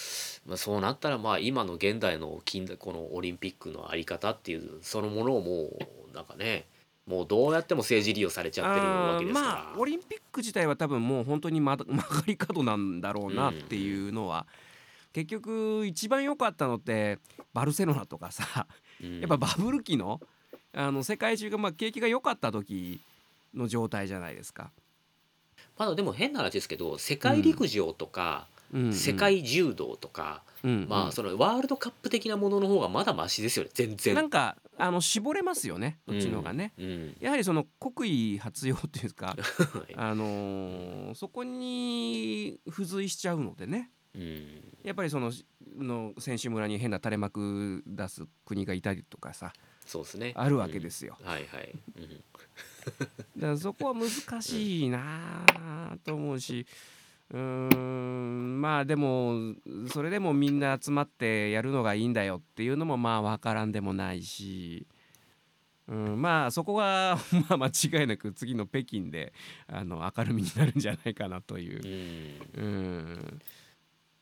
[0.47, 5.77] まあ、そうなったらまあ今の現代の近代このオリンピックのあり方っていうそのものをも
[6.11, 6.65] うなんかね
[7.05, 9.47] もうどうやっても政治利用されちゃってるわけですから。
[9.47, 14.47] まあオリンピック自体は多分もう本当にまだ曲がり角なんだろうなっていうのは、
[15.11, 17.19] 結局一番良かったのって
[17.53, 18.67] バルセロナとかさ
[19.01, 20.21] うんやっぱバブル期の
[20.73, 23.01] あの世界中がまあ景気が良かった時
[23.53, 24.71] の状態じゃないですか。
[25.77, 34.15] まだでも変な話ですけど世界陸上とか、うんうん世界柔道とか、うんうんまあそのワールドカップ的なものの方がまだマシですよね全然。
[34.15, 36.73] なんかあの絞れますよねこっちの方がね。
[36.79, 44.47] うんやはりその国威発揚っていうか はいあのーそこに付随しちゃうのでねうん
[44.83, 45.31] やっぱりその
[45.77, 49.53] の選手村に変な垂れ幕出す国がいたりとかさ
[49.85, 50.31] そうですね。
[50.35, 51.15] あるわけですよ。
[51.19, 51.75] うんはいはい。
[52.85, 53.03] う
[53.37, 56.65] んだからそこは難しいなあと思うし
[57.31, 59.55] うーんまあでも
[59.87, 64.87] それでもみんな集まってやるのがいいんだよっていうのもまあ分からんでもないし。
[65.85, 67.17] うん、まあそこが
[67.49, 67.67] まあ間
[68.01, 69.33] 違いなく次の北京で
[69.67, 73.41] あの明るみになるんじゃないかなというう、んうん、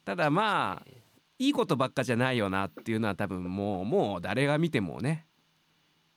[0.03, 0.91] ただまあ
[1.37, 5.27] いいことばっかじゃないよなっていうのは多分もうもう誰が見てもね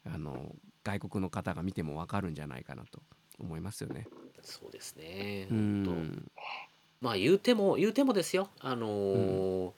[0.04, 0.54] あの
[0.84, 3.00] 外国の方が見ても分かるんじゃないかなと
[3.40, 4.06] 思いますよね。
[4.42, 5.48] そうですね。
[5.50, 5.90] う本当。
[5.92, 6.30] ん、
[7.00, 8.48] まあ言うても言うてもですよ。
[8.60, 9.72] あのー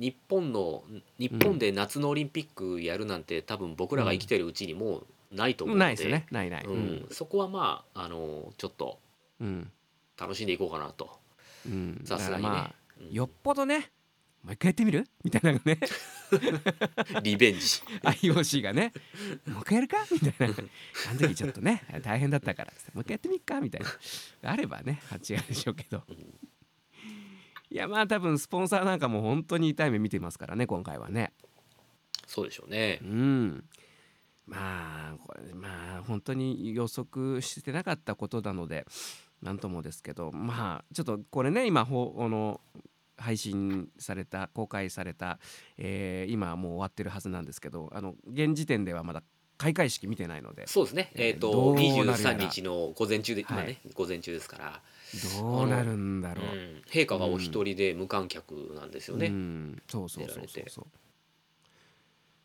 [0.00, 0.82] 日本の
[1.18, 6.26] 日本で夏のオリンピックやるなんて多分僕らが生きてるうちにもうないと思うので、ないですね。
[6.30, 6.64] ないない。
[6.64, 8.98] うん、そこはまああのーちょっと
[9.40, 9.70] うん。
[10.18, 11.10] 楽しんでいこうかなと。
[11.66, 12.48] うん、さすがにね。
[12.48, 13.12] まあうん。
[13.12, 13.90] よっぽどね
[14.42, 15.06] もう一回やってみる？
[15.22, 15.78] みたいなね
[17.22, 17.60] リベンジ。
[18.02, 18.92] IOC がね
[19.46, 20.54] 「もう一回やるか?」みたいな
[21.10, 23.60] 「あの時ちょっとね大変だったから」もう一回やってみっか？
[23.60, 23.80] みたい
[24.42, 24.50] な。
[24.50, 26.02] あればね違うでしょうけど。
[27.70, 31.32] いやまあ多分スポンサーなんかも本当に痛い目見てますからね今回はね。
[32.26, 33.00] そうでしょうね。
[33.02, 33.04] う。
[33.06, 33.64] ん。
[34.46, 38.86] まあこれまあ本当に予測してなかったことなので
[39.42, 40.30] なんともですけど。
[40.32, 42.60] まあちょっとこれね今ほあの
[43.16, 45.38] 配信された公開された、
[45.78, 49.22] えー今はもう終わってるはずなんですけどあの現時点ではまだ
[49.56, 51.12] 開会式見てないのでそうですね。
[51.14, 54.82] えーどとうなるやら23日の午前中で今ね、はい午前中ですから、
[55.40, 56.46] どうなるんだろう。
[56.46, 59.26] うん、陛下がお一人で無観客なんですよね。
[59.26, 60.86] うん、そうそうそうそうそう。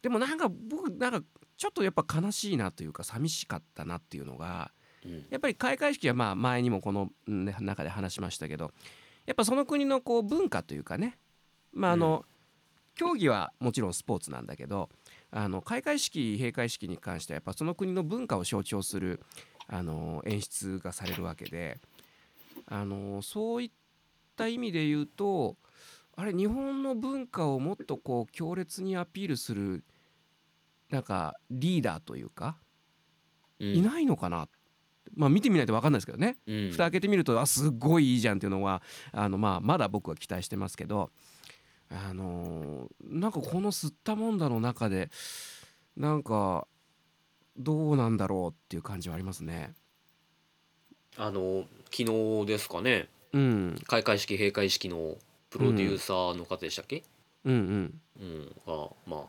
[0.01, 1.23] でもなんか僕なんか
[1.57, 4.71] ちょっとやっぱ悲しいなというか寂しかったなっていうのが
[5.05, 8.71] うんやっぱり開会式はまあ前にもこの中で話しましたけど
[9.25, 11.17] やっぱその国のこう文化というかね
[11.71, 12.25] まああの、
[12.95, 14.89] 競技はもちろんスポーツなんだけど
[15.31, 19.21] あの開会式閉会式に関してはやっぱその国の文化を象徴する
[19.67, 21.79] あの演出がされるわけで
[22.67, 23.71] あのそういっ
[24.35, 25.55] た意味で言うと
[26.15, 29.83] あれ日本の文化をもっとこう強烈にアピールする
[30.89, 32.57] なんかリーダーというか
[33.59, 33.75] うん。
[33.75, 34.47] いないのかな
[35.15, 36.71] まあ見てみないと分かんないですけどね、うん。
[36.71, 41.11] 蓋開けてみるとあすっごいいいじゃんっていうのはあの、まあ、まだ僕は期待してますけど、
[41.89, 45.09] あのーなんかこの吸ったもんだの中で
[45.97, 46.67] なんか
[47.57, 49.73] どうなんだろうっていう感じはありますね。
[51.17, 53.09] あの昨日ですかね。
[53.33, 55.17] うん、開会式閉会式の
[55.49, 57.03] プロデューサーの方でしたっけ、
[57.43, 58.01] うん、うん。
[58.21, 58.55] うん。
[58.65, 59.21] がまあ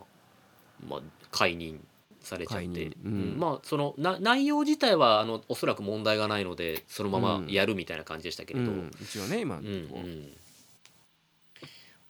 [0.88, 1.84] まあ解任
[2.20, 2.72] されちゃって、うん。
[3.04, 3.38] うん。
[3.38, 10.00] まあそのな内容自体はあのおそらく問題がないのでそのままやるみたいな感じでしたけれど、うん、一応ね今のうんとこ。
[10.04, 10.32] うん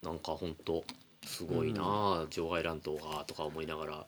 [0.03, 0.83] なんか本当
[1.27, 4.07] すごいなあ、場外乱闘がとか思いながら。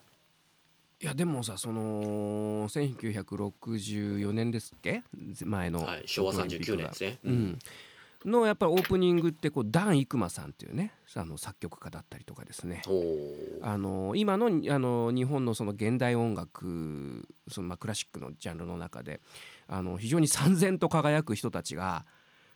[1.03, 5.03] いやでもさその1964年ですっけ？
[5.45, 7.19] 前の、はい、昭和39年ですね。
[7.25, 7.59] うん、
[8.25, 12.83] のやっぱりオープニングってこうダン・イクマさんっていうねあの作曲家だったりとかですね。
[13.63, 19.21] あの今のあの日本のその現代音楽そのまあクラシックのジャンルの中で
[19.69, 22.07] あの非常に燦然と輝く人たちが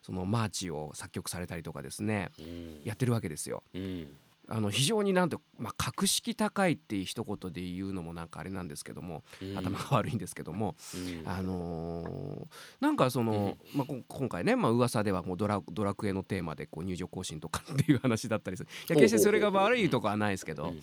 [0.02, 2.80] そのマーチを作曲されたりとかですねうん。
[2.84, 3.62] やってるわけですよ。
[3.74, 4.08] うん。
[4.48, 9.58] あの非常になんて、まあ、格式高いっていう一言で言うのもなんかあれなんですけどもうん。
[9.58, 11.28] 頭が悪いんですけども、うん。
[11.28, 12.46] あのー
[12.80, 18.68] なんかその、まあ、こ今回ね、まあ噂ではもうドラドラクエのテーマでこう入場行進とかっていう話だったりする。
[18.88, 20.70] いや決してそれが悪いとかはないですけどうん。
[20.70, 20.82] うん。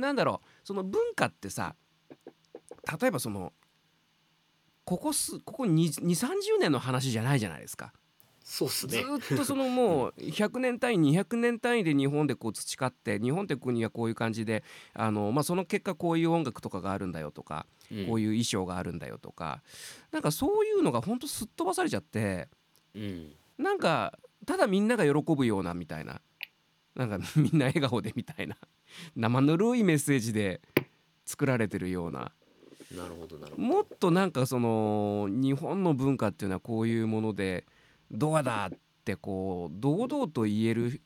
[0.00, 1.74] なんだろうその文化ってさ
[3.00, 3.52] 例えばその
[4.84, 7.92] ここすここ2 3 0年の話じゃないじゃないですか。
[8.44, 8.98] そうっすね。
[9.02, 19.62] ずーっとそのもう100年単位200年単位で日本でこう培って日本って国はこういう感じであの、まあ、その結果こういう音楽とかがあるんだよとかうんこういう衣装があるんだよとか
[20.12, 22.48] なんかそういうのがほんとすっ飛ばされちゃって
[22.94, 23.32] うん。
[23.56, 26.20] なんかただみんなが喜ぶようなみたいな
[26.94, 28.56] なんか みんな笑顔でみたいな
[29.16, 30.60] 生ぬるいメッセージで
[31.24, 32.32] 作られてるような
[32.94, 33.62] なるほどなるほど。
[33.62, 37.64] もっとなんかその日本の文化っていうのはこういうもので
[38.10, 41.00] ドアだってこう堂々と言える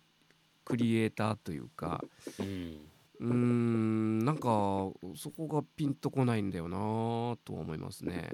[0.64, 2.02] クリエイターというか
[2.38, 2.80] うん。
[3.20, 4.48] んなんか
[5.16, 6.76] そこがピンとこないんだよな
[7.44, 8.30] とは思いますね。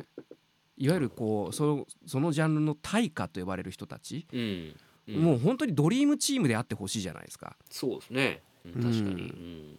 [0.77, 4.41] いわゆるこうそのそのジャンルの対価と呼ばれる人たち、うん。
[4.41, 7.57] うんもう本当にドリームチームであってほしいじゃないですか。
[7.71, 8.43] そうですね。
[8.65, 9.01] うん確かに。
[9.03, 9.77] うん。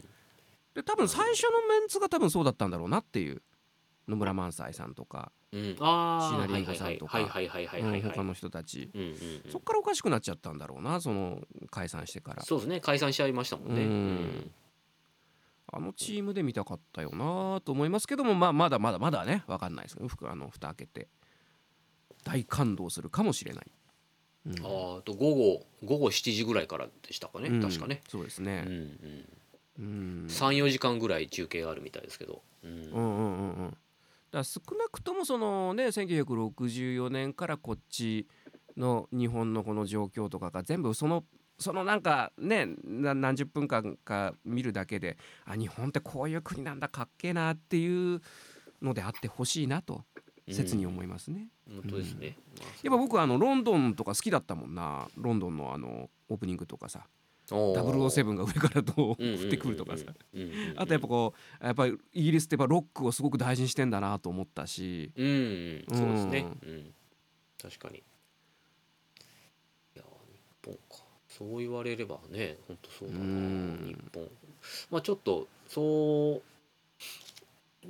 [0.76, 3.42] で多分最初のメンツが多分そうだったんだろうなっていう
[4.08, 5.76] 野村萬斎さんとか、うん。
[5.80, 6.30] ああ。
[6.30, 8.02] シナリンゴさんとかはいはいはいはいはいはいはい。
[8.02, 9.16] うん他の人たち、うんうんうん
[9.52, 11.42] そっからおかしくなっちゃったんだろうなその
[11.72, 12.80] 解散してからそうですね。
[12.80, 13.82] 解散しちゃいましたもんね。
[13.82, 14.52] うん
[15.74, 21.08] あのチームで見たかったよなと思いますけども、まあ、まだまだまだね分かんないですけどあの蓋開けて
[22.24, 23.66] 大感動するかもしれない。
[24.48, 29.26] うんあーと午後午後7時ぐらいからでしたかね、うん確かね、そうですね、うんうん、
[29.80, 33.78] うん34時間ぐらい中継があるみたいですけど、うんうんうんうんうん
[34.36, 38.28] だ少なくともそのね1964年からこっち
[38.76, 41.24] の日本のこの状況とかが全部その
[41.58, 48.22] そのなんかねな何十分間か見るだけであ日本ってこういう国なんだかっけえなっていう
[48.82, 50.04] のであってほしいなと
[50.52, 51.48] 切に思いますね。
[51.66, 55.08] 本当ですね、まあやっぱ僕はあのロンドンとか好きだったもんな。
[55.18, 57.08] ロンドンのあのオープニングとかさ
[57.48, 59.18] 007が上からどう降っ
[59.50, 60.06] てくるとかさ
[60.76, 66.94] あとやっぱこうやっぱりイギリスってやっぱロックをすごく大事にしてんだなと思ったしうんうんそうですね、うん
[67.62, 68.02] 確かにい
[69.96, 74.28] や日本かそう言われればね本当そうだなうん日本
[74.92, 76.42] まあちょっとそう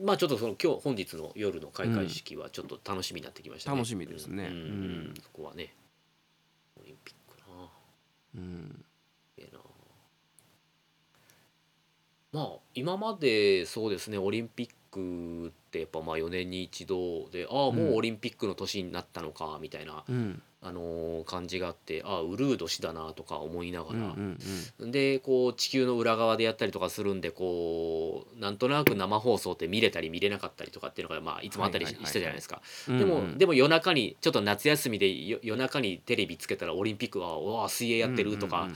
[0.03, 4.47] まあちょっとその今日本日の夜の開会式はちょっと楽しみになってきましたね、楽しみですね。
[4.47, 5.13] うん。
[5.21, 5.73] そこはね。
[6.79, 7.69] オリンピックな。
[8.35, 8.85] うん
[9.37, 9.59] ええな
[12.35, 20.41] まあ今までそうですねオリンピックってやっぱまあ4年に一度でああもうオリンピックの年になったのかみたいな、うん。
[20.61, 24.15] あのー感じがあってああウルー年だなとか思いながうんら、
[24.79, 24.91] うん。
[24.91, 32.09] でこう地球の裏側でやったりとかするんでこうなんとなく生放送って見れたり見れなかったりとかっていうのがまあいつもあったりしはいはいはいはい。
[32.09, 32.61] したじゃないですか。
[32.89, 33.37] うんでも、うん。
[33.37, 38.75] でも夜中にちょっと夏休みでよ夜中にテレビつけたらオリンピックはおわ水泳やってるとか、うんうんうん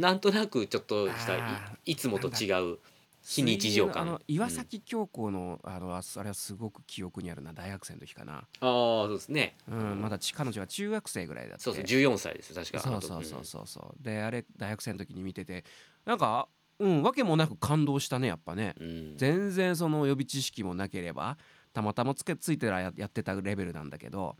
[0.00, 1.36] なんとなくちょっとした
[1.84, 2.78] いつもと違う
[3.24, 4.02] 非日常感。
[4.02, 9.56] あの岩崎京子のあのああれはすごく記憶にあるな大学生の時かな、ああそうですね。
[9.66, 11.64] うん、まだち彼女が中学生ぐらいだって。
[11.64, 12.80] そうそう14歳です確か。
[12.80, 14.04] そうそうそうそうそう。
[14.04, 15.64] であれ大学生の時に見てて
[16.04, 16.48] なんか
[16.78, 18.74] うんわけもなく感動したねやっぱね。
[18.78, 18.88] うん。
[18.88, 21.38] うん全然その予備知識もなければ
[21.72, 24.36] たまたまつけついてらややってたレベルなんだけど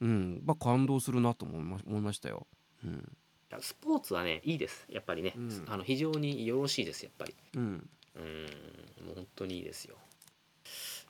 [0.00, 2.48] うんまあ感動するなと思いま思いましたよ。
[2.84, 3.16] うん。
[3.60, 4.86] スポーツはねいいです。
[4.90, 5.64] やっぱりね、うん。
[5.68, 7.36] あの非常によろしいですやっぱり。
[7.54, 7.88] うん
[8.18, 9.96] うんもう本当にいいですよ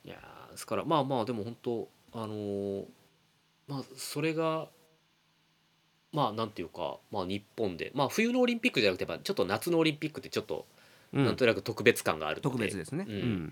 [0.05, 2.85] いやーですからまあまあでも本当あのー
[3.67, 4.69] まあそれが
[6.13, 10.67] まあなんていうか、まあ、日本でまあ冬のオリンピックじゃなくてやっぱちょっと夏のオリンピックってちょっと
[11.13, 13.05] うんなんとなく特別感があるので、特別ですね。
[13.09, 13.49] ううんん。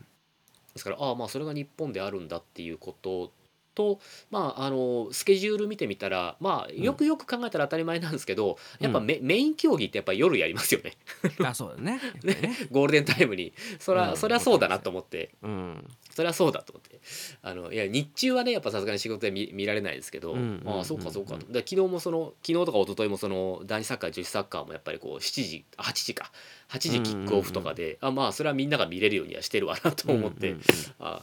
[0.72, 3.30] ですからああまあそれが日本であるんだっていうこと
[3.76, 4.00] と
[4.30, 10.94] まああのスケジュール見てみたらまあよくよく考えたら当たり前なんですけど、やっぱメ,、メイン競技ってやっぱ夜やりますよね。
[11.44, 12.00] あ、そうだね。
[12.24, 12.56] ね。
[12.72, 13.52] ゴールデンタイムに。
[13.78, 14.16] そりゃ、うん。
[14.16, 15.30] そりゃそうだなと思って。
[15.42, 15.84] うん。
[16.10, 16.98] そりゃそうだと思って。
[17.42, 20.62] あのいや日中はねやっぱさすがに仕事で見見られないですけど、うん。
[20.64, 26.32] ああそうかそうかと、で昨日もその昨日とか一昨日もその男子サッカー女子サッカーもやっぱりこう7時あ8時か
[26.70, 30.62] 8時キックオフとかで、あまあそれはみんなが見れるようにはしてるわなと思って、うんうん。
[31.00, 31.22] あ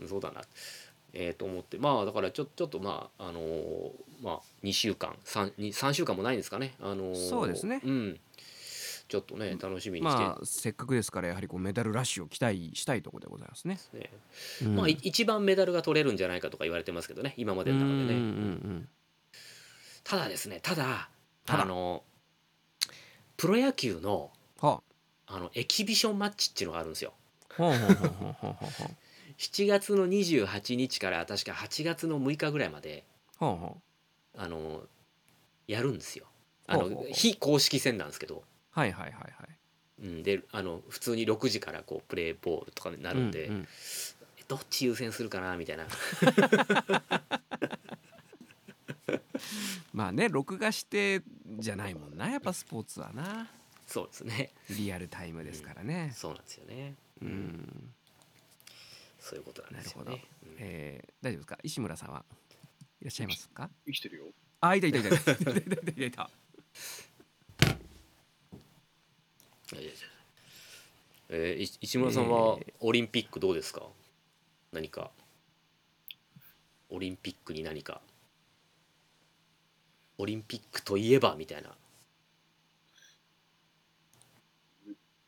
[0.00, 0.40] うんそうだな
[1.12, 3.90] えー、と思ってまあだからちょちょっとまああのー
[4.22, 6.74] まあ2週間 3, に3週間もないんですかね。
[6.80, 7.80] あのーそうですね。
[7.84, 8.20] うん。
[9.08, 13.78] ちょっとね楽しみにして、まあせっかくですからやはりこうメダルラッシュを期待したいところでございますね。
[13.92, 14.10] ね。
[14.62, 14.76] うん。
[14.76, 18.88] まあい一番メダルが取れるんじゃないかとか言われてますけどね今までの中でね、うんうんうん
[20.02, 21.10] ただですねただ
[21.46, 22.02] あの
[23.36, 24.30] プロ野球の
[24.60, 24.82] は
[25.26, 25.38] あ。
[25.38, 27.12] のエキビションマッチっていうのがあるんですよ。
[27.50, 27.54] あ。
[27.54, 28.90] ほうほうほうほうほうほうほう
[29.40, 33.04] 7月の28日から確か8月の6日ぐらいまで
[33.38, 33.80] ほうほう。
[34.38, 34.82] あの
[35.66, 36.26] やるんですよ。
[36.66, 37.12] あのほうほうほう。
[37.14, 39.32] 非公式戦なんですけど、はいはいはいはい。
[40.02, 43.68] うん、であの普通に6時からこうプレーボールとかになるんで、うんうん。
[44.46, 45.86] どっち優先するかなみたいな。
[49.94, 53.50] まあね録画してじゃないもんなやっぱスポーツはな。
[53.86, 54.52] そうですね。
[54.68, 56.12] リアルタイムですからね。
[56.14, 56.94] そうなんですよね。
[57.22, 57.94] うん。
[59.20, 61.58] そういうことなんですよなるね、うんえー大丈夫ですか？
[61.62, 62.24] 石村さんは
[63.00, 63.70] いらっしゃいますか？
[63.86, 64.24] 生きてるよ。
[64.60, 65.32] あいたいたいたいた。
[65.32, 66.06] いたいたいた。
[66.06, 66.30] いた
[71.28, 73.86] えーい市村さんはえオリンピックどうですか？
[74.72, 75.10] 何か。
[76.88, 78.00] オリンピックに何か。
[80.18, 81.36] オリンピックといえば？
[81.36, 81.76] みたいな。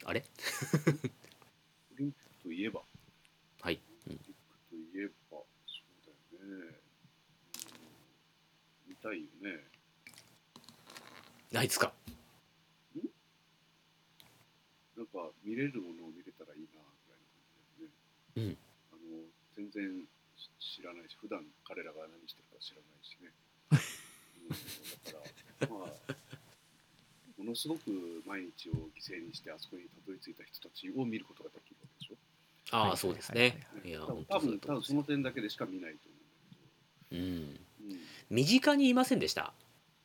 [0.05, 0.25] あれ？
[1.95, 2.83] オリンピックといえば、
[3.61, 4.35] はい、オリンピック
[4.71, 5.45] といえば、そ
[5.87, 6.55] うだよね。
[6.57, 6.75] うん
[8.89, 9.59] 見たいよね。
[11.51, 11.93] ないですか？
[14.97, 17.85] なんか見れるものを見れたらいいなぐらいの感じ
[18.37, 18.57] だよね。
[18.93, 19.01] あの
[19.57, 20.49] 全然し
[20.79, 23.33] 知らないし、普段彼らが何してるか知らないしね。
[24.43, 25.19] うん、だか
[25.61, 26.15] ら、まあ、
[27.39, 32.17] ものすごく毎日を犠牲にしてあそこにたどり着いた人たちを見ることができるわけでしょ。
[32.77, 36.22] ああ、はいそうですねはいや多分多分その点だけでしか見ないと思うん
[37.13, 37.61] うん。
[38.31, 39.53] 身近にいませんでした？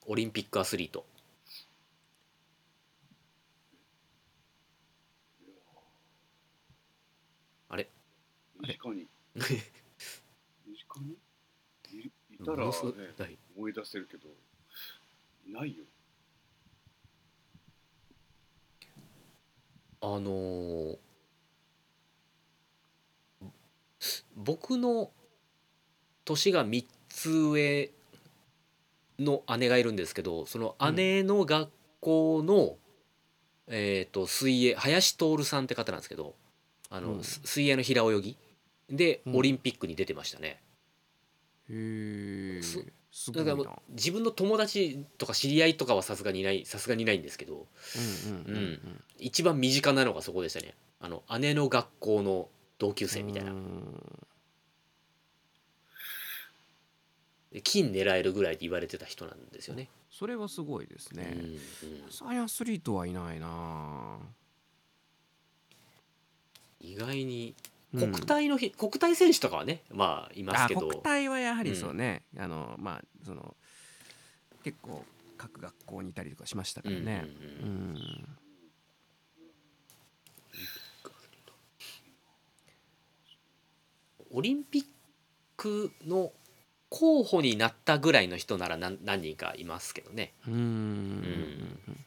[0.05, 1.05] オリンピックアスリート。
[7.69, 7.89] あれ？
[8.61, 9.07] 身近に。
[9.35, 9.43] 身
[10.75, 11.17] 近に？
[11.93, 12.71] いいたら、ね
[13.55, 14.27] 思い出せるけど
[15.47, 15.85] いないよ。
[20.01, 20.97] あのー
[24.35, 25.11] 僕の
[26.23, 26.85] 年が3
[27.17, 27.89] つ上
[29.17, 32.75] の姉がいるんですけどその姉の学校の、
[33.65, 36.35] えー、と水泳林徹さんって方なんですけど
[36.91, 37.23] あの、うん。
[37.23, 38.37] す水泳の平泳ぎ。
[38.89, 39.37] でうん。
[39.37, 40.61] オリンピックに出てましたね。
[41.69, 47.65] へえすすだからもう自分の友達とか知り合いとかはさすがにいないさすがにいないんですけど
[48.25, 48.79] うんうんうんうん。
[49.17, 50.75] 一番身近なのがそこでしたね。
[50.99, 52.47] あの姉の学校の
[52.77, 54.27] 同級生みたいなうん
[57.46, 59.89] で金狙えるぐらいって言われてた人なんですよね。
[60.09, 61.37] それはすごいですうんね
[62.05, 62.11] うん。
[62.11, 64.19] サイアスリートはいないな。
[66.79, 67.55] 意外に
[67.93, 70.87] うん国体の日、国体選手とかはねまあいますあけど。
[70.87, 73.55] 国体はやはりそうね、あのまあその
[74.63, 75.05] 結構
[75.37, 77.25] 各学校にいたりとかしましたからね。
[77.25, 78.37] ううんん、
[84.31, 84.85] オリンピッ
[85.55, 86.31] クの
[86.89, 90.33] 候補になったぐらいの人なら何何人かいますけどね。
[90.47, 90.53] うん。
[90.53, 91.97] うんえー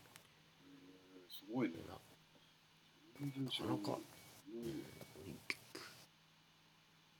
[1.28, 3.98] すごいねなかなか。
[4.54, 4.84] うん
[5.22, 5.80] オリンピック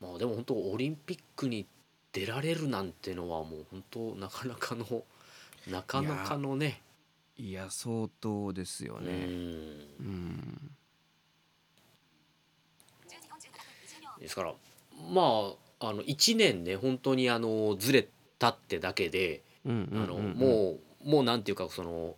[0.01, 1.67] まあでも本当オリンピックに
[2.13, 5.05] 出られるなんてのはもう本当なかなかの
[5.69, 6.81] なかなかのね。
[7.37, 9.19] いや相当ですようねん。
[9.19, 10.71] うん。
[14.19, 14.55] ですから
[15.11, 18.07] まああの1年ね本当にあのずれ
[18.39, 22.17] たってだけでもうもうなんていうかその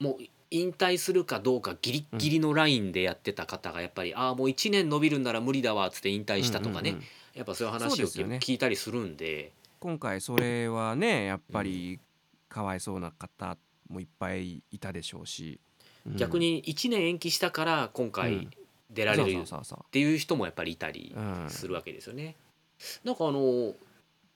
[0.00, 0.16] もう
[0.50, 7.06] 引退するかどうかギリッギリのラインでやってた方がやっぱり、ああもう1年伸びるんなら無理だわっつって引退したとかね、うんうんうん。
[7.34, 9.52] やっぱそういう話を聞いたりするんで。
[9.78, 12.00] 今回それはねやっぱり
[12.48, 13.56] かわいそうな方
[13.88, 15.60] もいっぱいいたでしょうし、
[16.04, 16.16] うん。
[16.16, 18.50] 逆に1年延期したから今う回ん。
[18.90, 21.48] 出られるっていう人もやっぱりいたりうん。
[21.48, 22.34] するわけですよね。
[23.04, 23.74] なんかあの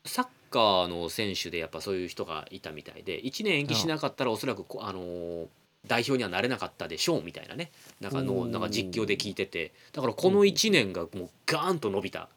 [0.05, 5.47] サッカーの選手でやっぱそういう人がいたみたいで1年延期しなかったらおそらくこあの
[5.87, 7.71] 代表にはなれなかったでしょうみたいなね。
[8.01, 9.73] なんかのなんか実況で聞いてて。
[9.93, 12.29] だからこの1年がもうガーンと伸びた、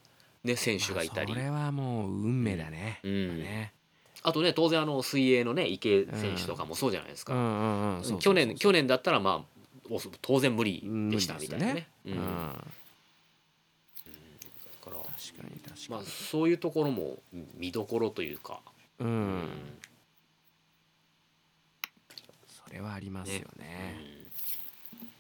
[0.44, 1.34] ね、選手がいたり。
[1.34, 3.00] まあそれはもう運命だね。
[3.04, 3.40] うん。
[3.40, 3.74] ね。
[4.24, 7.34] あとね当然あの水泳のね池江選手とかもそうじゃないですか。
[8.20, 11.88] 去年去年だったらまあお当然無理無理でしたみたいなね。
[12.06, 12.18] うん
[15.34, 15.60] うんだ確かに。
[15.62, 16.12] 確まあかに。
[16.12, 17.18] そういうところも
[17.56, 18.62] 見どころというか、
[19.00, 19.50] ううん。
[22.48, 23.66] それはありますよね。
[23.66, 24.18] ね。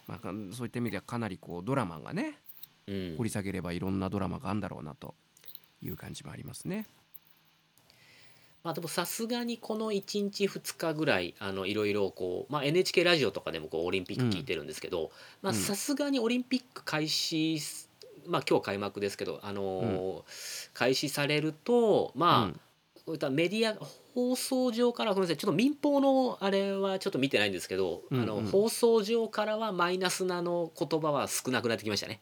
[0.07, 2.37] まあかそういった意味ではかなりこうドラマがね
[2.87, 3.15] うん。
[3.17, 5.15] 掘り下げればいろんなドラマがあるんだろうなと
[5.81, 6.87] いう感じもありますね。
[8.67, 15.11] まあでもさすがにこの1日2日ぐらいあのいろいろこう、まあ、NHK ラジオとかでもこうオリンピック聞いてるんですけど
[15.53, 17.86] さすがにオリンピック開始す
[18.27, 22.59] まあ今日開幕ですけど、あのー開始されるとまあ、うん
[23.07, 23.73] こういったメディア
[24.13, 32.19] 放送上からごめんなさいちょっと民放のあれはちょっと見てないんですけど、うんうんあの放送上からはマイナスなの言葉は少なくなってきましたね。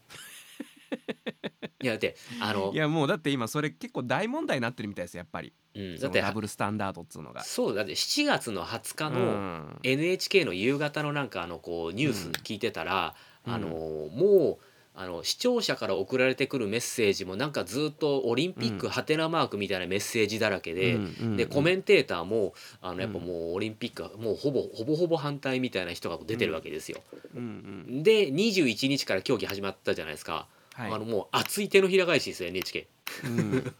[1.81, 5.53] いやだってあのいやもうだって今それ結構大問題になってるみたいですよやっぱり。
[5.73, 7.43] うん、だってダブルスタンダードっつうのが。
[7.43, 13.15] そうだって7月の20日うのん NHK の夕方のなんかあのこうニュースうん聞いてたら、
[13.47, 18.91] うんあのもうあの視聴者から送られてくるメッセージもなんかずっとオリンピックうん。
[18.91, 20.97] ハテナマークみたいなメッセージだらけで、
[21.35, 27.01] でコメンテーターもあのやっぱうんもうオリンピックはもうほぼほぼほぼ反対みたいな人が出てるわけですよ。
[27.33, 30.91] で21日から競技始まったじゃないですか、はい。
[30.91, 32.87] あのもう熱い手のひら返しですよ NHK。
[33.25, 33.73] うん。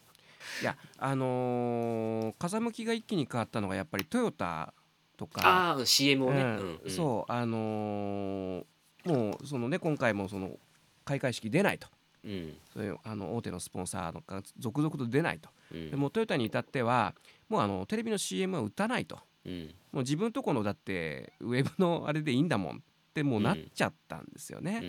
[0.61, 4.73] いやあのー風向きが一気に変わったのがやっぱりトヨタ
[5.17, 5.41] とか。
[5.45, 6.41] ああ CM をね。
[6.41, 6.89] うん。
[6.89, 8.63] そうあのー
[9.05, 10.57] もうそのね今回もその
[11.05, 11.87] 開会式出ないと。
[12.23, 12.57] うん。
[12.73, 15.49] そういうあの大手のスポンサーのが続々と出ないと。
[15.71, 15.91] うん。
[15.91, 17.15] でもうトヨタに至っては
[17.47, 19.19] もうあのテレビの CM は打たないと。
[19.45, 19.73] うん。
[19.91, 22.79] もう自分とこのだってウェブのあれでいいんだもんっ
[23.13, 24.83] てもうなっちゃったんですよね、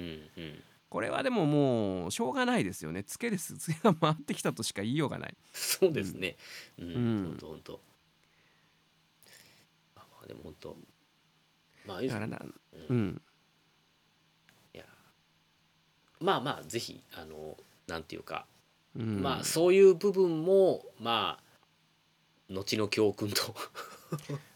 [0.88, 3.04] これはでももうしょうがないですよね。
[3.04, 3.56] ツケです。
[3.56, 5.36] ツケが回ってきたとしか言いようがない。
[5.52, 6.36] そうですね。
[6.78, 7.24] うん、うん。
[7.24, 7.80] 本当本当。
[9.94, 10.76] まあまあでも本当。
[11.86, 12.20] まあいいです
[12.88, 13.22] うんん
[14.74, 14.84] いや
[16.26, 17.56] まあまあぜひあの
[17.86, 18.46] なんていうか、
[18.98, 19.22] うん。
[19.22, 23.54] まあそういう部分もまあ後の教訓と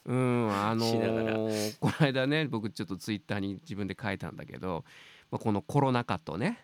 [0.07, 4.85] うんあのーこの間ね僕ちょっとツイッターに自分で書いたんだけど、
[5.31, 6.59] まあ、このコロナ禍とね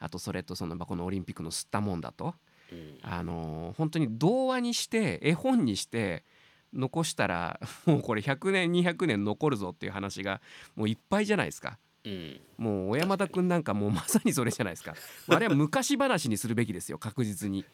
[0.00, 2.34] あとそれとその、まあ、このオリンピックの吸ったもんだと、
[2.72, 2.98] うん。
[3.02, 6.24] あのー本当に童話にして絵本にして
[6.72, 10.40] 残したらもうこれ100年200年残るぞっていう話が
[10.74, 11.78] もういっぱいじゃないですか。
[12.04, 12.40] うん。
[12.56, 14.94] もう小山田君なんかもうまさにそれじゃないですか。
[15.28, 17.64] あれは昔話にするべきですよ確実に。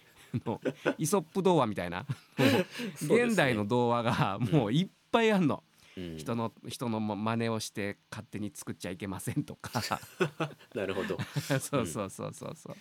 [0.98, 2.06] イソップ童話みたいな。
[3.02, 5.62] 現代の童話がもういっぱいあんの。
[5.96, 6.16] うん。
[6.16, 9.82] 人の人のま真似をして勝手に作っちゃいけませんとか。
[10.74, 11.18] なるほど。
[11.60, 12.76] そうそうそうそうそう。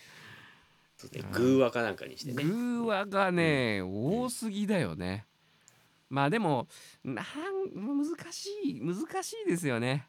[0.98, 1.30] そうですね。
[1.34, 2.44] 偶話かなんかにしてね。
[2.44, 5.26] 偶話がね、多すぎだよね。
[6.14, 6.68] まあでも
[7.04, 7.26] なん
[7.74, 10.08] 難しい難しいですよね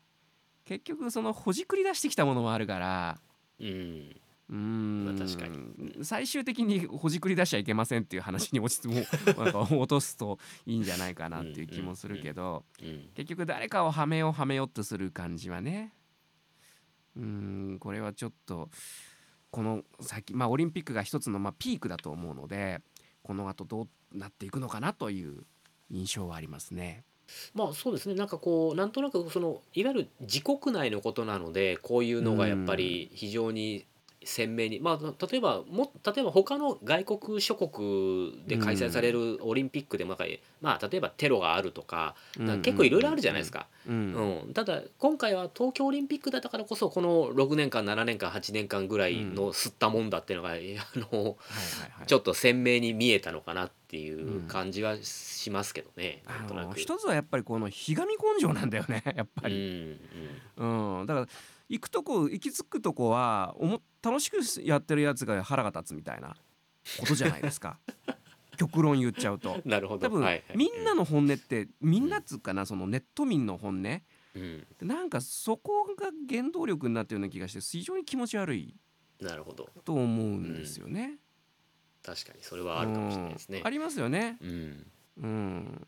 [0.64, 3.18] 結局そのほじくり出してきたものもあるから。
[3.60, 4.16] うん。
[4.50, 6.04] うーん、まあ確かに。
[6.04, 8.94] 最終的にほじくり出しちゃいけませんっていう話に落ち着も
[9.44, 15.92] なんか落とすといいんじゃないかなっていう気もするけど、うん結局誰かをはめようはめようとする感じはね。
[17.16, 17.24] うー
[17.74, 17.78] ん。
[17.78, 18.70] これはちょっと
[19.50, 22.82] この先まあオリンピックが一つのまあピークだと思うので
[23.22, 25.44] この後どうなっていくのかなという
[25.90, 27.04] 印象はありますね。
[27.54, 28.14] まあそうですね。
[28.14, 33.86] なんかこうなんとなくそのいわゆる自国内のことなのでこういうのがやっぱり非常に
[34.24, 40.24] 鮮明に、まあ例えばも例えば他の外国諸国で開催されるオリンピックでもなんか、
[40.60, 42.14] まあ例えばテロがあるとか
[42.62, 43.66] 結構いろいろあるじゃないですか。
[43.86, 43.94] うん。
[43.94, 44.40] うん。
[44.46, 50.56] うん、ただ今回は東京オリンピックだったからこそこの6年間7年間8年間ぐらいの吸ったもんだっていうのが、あ
[51.12, 51.36] の。
[52.06, 56.74] ちょっと鮮明に見えたのかなっていう感じはしますけどね、あのなん。
[56.74, 59.56] 一つはやっぱりこのひがみ根性なんだよね やっぱうり。
[59.56, 60.00] ん。
[60.56, 61.28] うん、だから
[61.68, 66.36] 行くとこ行き着くとこはおも楽しくやってるやつが腹が立つみたいな
[67.00, 67.78] ことじゃないですか。
[68.56, 69.60] 極論言っちゃうと。
[69.64, 70.06] うん、なるほど。
[70.06, 74.02] 多分、はいはいみんなの本音ってみんなっつうかなそのネット民の本音？
[74.36, 78.74] うん、なんかそこが原動力になってるような気がして非常に気持ち悪い。
[79.20, 79.68] なるほど。
[79.84, 81.18] と思うんですよね。
[82.04, 83.58] 確かにそれはあるかもしれないですね。
[83.60, 83.66] うん。
[83.66, 84.36] ありますよね。
[84.42, 84.86] うん。
[85.22, 85.86] うん。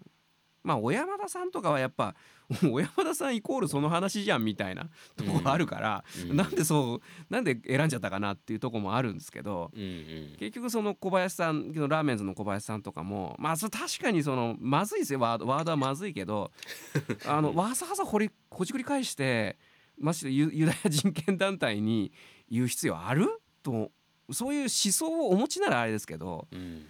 [0.64, 2.17] まあ小山田さんとかはやっぱ
[2.61, 6.37] 小山田さんイコールその話じゃんみたいなとこがあるから、うん。
[6.37, 9.71] なんでそうなんで選んじゃったかなっていうとこもあるんですけど。
[9.75, 10.37] うんうん。
[10.39, 15.21] 結局その小林さんラーメンズの小林さんとかもまあ確かにそのまずいですよ。
[15.21, 16.51] ワードワードはまずいけど
[17.27, 19.59] あのわざわざ掘りほじくり返して
[19.99, 22.12] ましてユユダヤ人権団体に
[22.49, 23.41] 言う必要ある？
[23.62, 23.91] と
[24.33, 26.87] そういう思想をお持ちならあれですけどうん。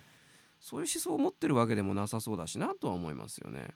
[0.58, 3.68] そういう思想を持ってるわけでもなさそうだしなとは思いますよね。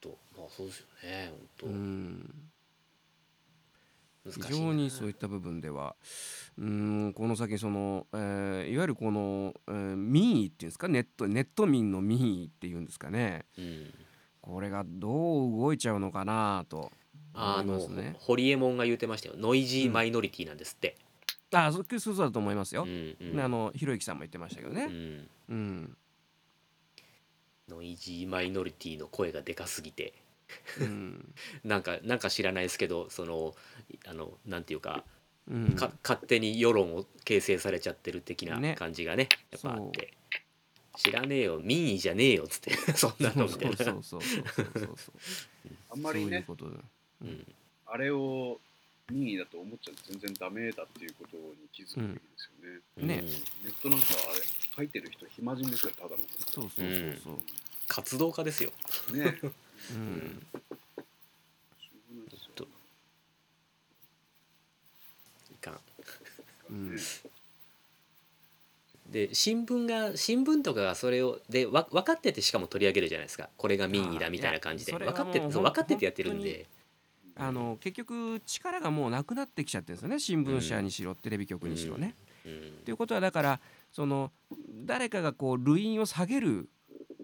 [0.00, 1.32] とまあそうですよね
[1.62, 2.34] う本ん。
[4.24, 4.46] 当難しいな。
[4.46, 5.96] 非常にそういった部分では。
[6.56, 10.88] うんこの先その、えーいわゆるこの、えー民意っていうんですか？
[10.88, 13.44] ネットネット民の民意っていうんですかね。
[13.58, 13.94] うん。
[14.40, 16.90] これがどう動いちゃうのかなと
[17.34, 18.16] あのね。
[18.20, 19.34] ホリエモンが言ってましたよ。
[19.36, 20.96] ノイジーマイノリティなんですって、
[21.52, 22.84] あそそうそうだと思いますよ。
[22.84, 23.40] うんうん。
[23.40, 24.86] あのひろゆきさんも言ってましたけどうね。
[24.86, 25.96] ん、うん。
[27.68, 30.14] ノイジーマイノリティの声がでかすぎて。
[30.80, 31.34] うん。
[31.64, 33.54] なんかなんか知らないですけどその
[34.06, 35.04] あのなんていうか
[35.48, 35.72] うん。
[35.76, 38.74] か勝手に世論を形成されちゃってる的なね。
[38.74, 40.14] 感じがねやっぱあって。
[40.96, 43.76] 知らねえよ民意じゃねえよっつって そんなのみたいな。
[43.76, 44.96] そうそうそうそうそうそう。
[44.96, 45.12] そ
[45.68, 46.78] うあんまりそういうねことだ。
[47.22, 47.54] うん。
[47.86, 48.60] あれを
[49.12, 53.08] 任意だと思っちゃ全然ダメだっていうことに気づくべきですよね、うん。
[53.08, 53.22] ね。
[53.64, 54.40] ネットなんかあれ
[54.76, 56.16] 書いてる人暇人ですよただの。
[56.50, 57.38] そうそうそうそう。
[57.88, 58.70] 活動家ですよ。
[59.12, 59.38] ね。
[59.92, 60.46] うん。
[65.50, 65.80] いかん。
[66.70, 66.96] うん。
[69.12, 73.50] で新聞が新聞とかがそれをでわ分かっててしかも取り上げるじゃないですか。
[73.58, 74.92] これが民意だみたいな感じで。
[74.92, 76.66] 分かってそう分かっててやってるんで
[77.36, 80.18] あの結局力がもうなくなってきちゃってるんですよね。
[80.18, 82.14] 新聞社にしろ、テレビ局にしろね。
[82.44, 82.72] うん。
[82.84, 83.60] ということはだから
[83.90, 84.32] その
[84.84, 86.68] 誰かがこう類因を下げる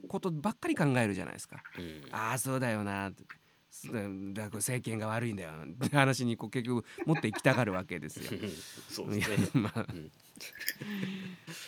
[0.09, 1.63] ことばっかり考えるじゃないですか。
[1.79, 2.15] うん。
[2.15, 5.51] ああそうだよなだから政権が悪いんだよ。
[5.85, 8.31] って話にこう結局持っていきたがるわけですよ。
[8.89, 9.49] そうですね。
[9.55, 10.11] まあ、うん。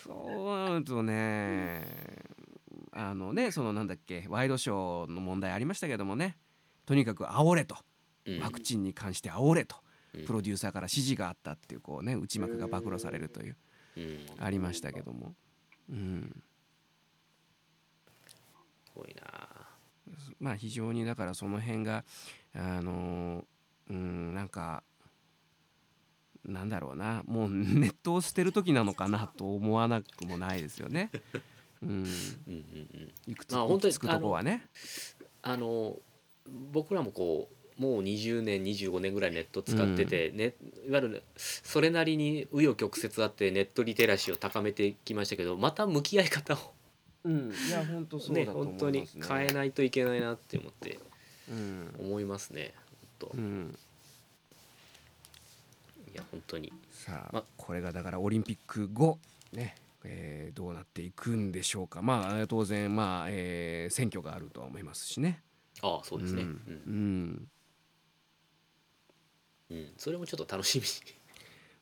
[0.05, 1.86] そうなるとね。
[2.93, 6.36] あのねそのなんだっけワイドショーの問題ありましたけどもね。
[6.86, 7.76] とにかく煽れと。
[7.76, 7.89] うん
[8.40, 9.76] ワクチンに関して煽れと、
[10.14, 10.24] うん。
[10.26, 13.56] プロデューサーから指示があったっていうこうね内幕が暴露されるという
[13.96, 14.18] うん。
[14.38, 15.34] ありましたけども、
[15.90, 16.42] うん、
[18.26, 18.36] す
[18.94, 19.48] ごいな。
[20.38, 22.04] まあ非常にだからその辺が
[22.54, 23.44] あの
[23.88, 24.82] うんなんか
[26.44, 31.10] なんだろうなもうネットを捨てる時なのかなと思わなくもないですよね。
[31.82, 32.04] うん、うんうん
[32.48, 33.12] うん。
[33.26, 34.68] いくつまあ本当に行き着くとこはね。
[35.42, 35.98] あの
[36.72, 40.54] 僕らもこうもう20年25年ぐらいネット使ってて、ね、
[40.86, 46.58] いわゆるそれなりに紆余曲折あってネットリテラシーを高めてきましたけどまた向き合い方を
[47.24, 50.98] うん、いや本当そうねだと思います本当に変えないといけないなって思って
[51.50, 52.72] うん、思いますね
[53.20, 53.78] 本うん、
[56.06, 56.72] 当いや本当に。
[56.90, 59.18] さあ、まこれがだからオリンピック後
[59.52, 59.74] ね、
[60.04, 62.02] えーどうなっていくんでしょうか。
[62.02, 65.42] まあ当然まあ、えー選挙があるとは思いますしね。
[65.82, 66.58] ああそうですね、ううんん。
[66.64, 67.48] うん
[69.70, 70.82] うんそれもちょっと楽し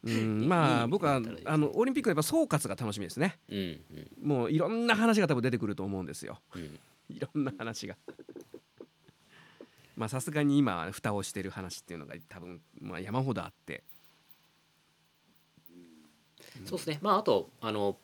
[0.04, 3.38] うん、 いまあい僕はあのオリンピックのやっぱ総括が楽しみですね。
[3.48, 6.40] みうんもういろんな話が多分出てくると思うんですよ。
[6.54, 6.78] うんうん
[7.10, 7.96] いろんな話が。
[9.96, 13.82] まあさすがに今は蓋をしてる話っていうのが多分まあ山ほどあって。
[16.64, 17.98] そうですねまああとあの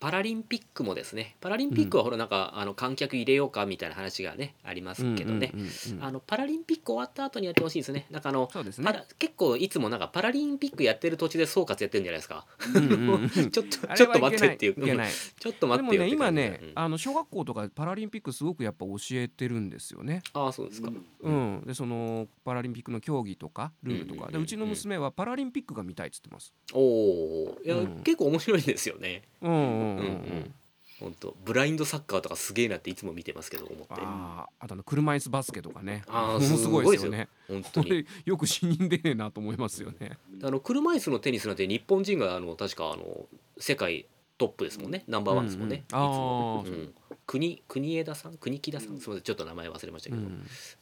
[0.00, 5.52] パラリンピックもですねパラリンピックはほらなんか、あの観客入れようかみたいな話がねありますけどね、
[6.00, 8.06] あのパラリンピック終わった後にやってほしいですね。
[8.10, 9.04] なんかあのね。
[9.18, 12.46] 結構いつもなんかパラリンピックやってる途中で総括やってるんじゃないですか。
[12.74, 13.28] うんうんうん。
[13.50, 14.72] ちょっとあちょっと待ってっていう。
[14.72, 15.10] い。
[15.40, 16.72] ちょっと待ってよね今ね、うん。
[16.74, 20.22] あの小学校とかパラリンピックすごくやっぱ教えてるんですよね。
[20.32, 20.90] ああそうですか、
[21.20, 26.54] うん、でそのパラリンピックの競技とかルールとか、うちの娘はパラリンピックが見たいっつってます。
[26.72, 28.02] おおいや、うん。
[28.02, 29.22] 結構面白いんですよね。
[29.40, 30.54] うんうんうん
[31.00, 33.94] 本当ブラインドサッカーとかすげえなっていつも見てますけど思って。
[33.98, 36.02] ああ、あとあの車椅子バスケとかね。
[36.08, 37.28] あー ものすごいですよね。
[37.46, 38.04] 本当に。
[38.24, 40.18] よく死人出ねえなと思いますよね。
[40.42, 43.28] あの車椅子のテニスなんて日本人があの確かあの
[43.58, 44.06] 世界
[44.38, 45.04] トップですもんね。
[45.06, 46.10] ナンバーワンですもんね、うんうん。
[46.10, 46.64] いつも。
[46.66, 46.94] うん、
[47.26, 48.36] 国国枝さん？
[48.36, 49.22] 国木田さん、すみません。
[49.22, 50.26] ちょっと名前忘れましたけど、うん、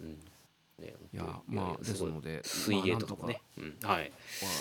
[0.00, 0.18] うん
[0.78, 4.12] ね、いやまあですので水泳とかもね、うん、はい、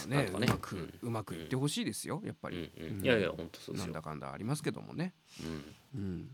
[0.07, 0.31] まあねね。
[0.31, 2.97] うまく、うまくいってほしいですよやっぱり、うんうん。
[2.99, 3.05] うん。
[3.05, 3.85] いやいや本当そうですよ。
[3.85, 5.13] なんだかんだありますけどもね。
[5.43, 6.01] うん。
[6.01, 6.29] うん、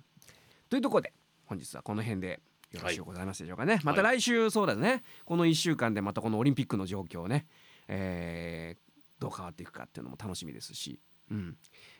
[0.69, 1.13] というところで
[1.45, 5.03] 本日はこの辺でよろしゅうございますでしょうかね、また来週そうだね。
[5.25, 7.47] この1週間でまたこのオリンピックの状況をね、
[7.87, 11.55] えーどう変わっていくかっていうのも楽しみですし、うん、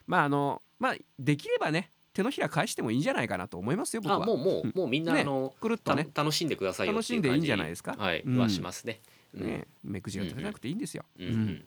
[0.06, 4.22] まああのまあできればね手のひら返してもいいんじゃないかなと思いますよ僕は。
[4.22, 4.72] あもうもう、うん。
[4.74, 6.08] もうみんな、ねあのたくるっとね。
[6.14, 7.94] 楽しんでくださいよ楽しんでいいんじゃないですか。
[7.98, 8.38] はい、うん。
[8.38, 9.00] はしますね。
[9.34, 9.46] うん。
[9.46, 11.26] ね目くじが立てなくていいんですよ、うん。
[11.26, 11.32] うん。
[11.32, 11.64] うん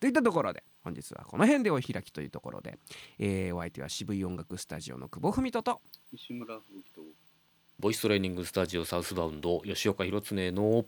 [0.00, 2.78] といったところで本日はこの辺でお開きというところで、
[3.18, 5.80] えーお相手は渋い音楽スタジオの久保文人と
[6.12, 7.00] 西村吹雪と
[7.80, 10.84] ボイストレーニングスタジオサウスバウンド吉岡弘恒の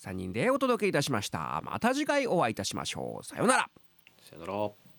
[0.00, 1.60] 3人でお届けいたしました。
[1.64, 3.24] また次回お会いいたしましょう。
[3.24, 3.70] さようなら。
[4.22, 4.89] さよなら。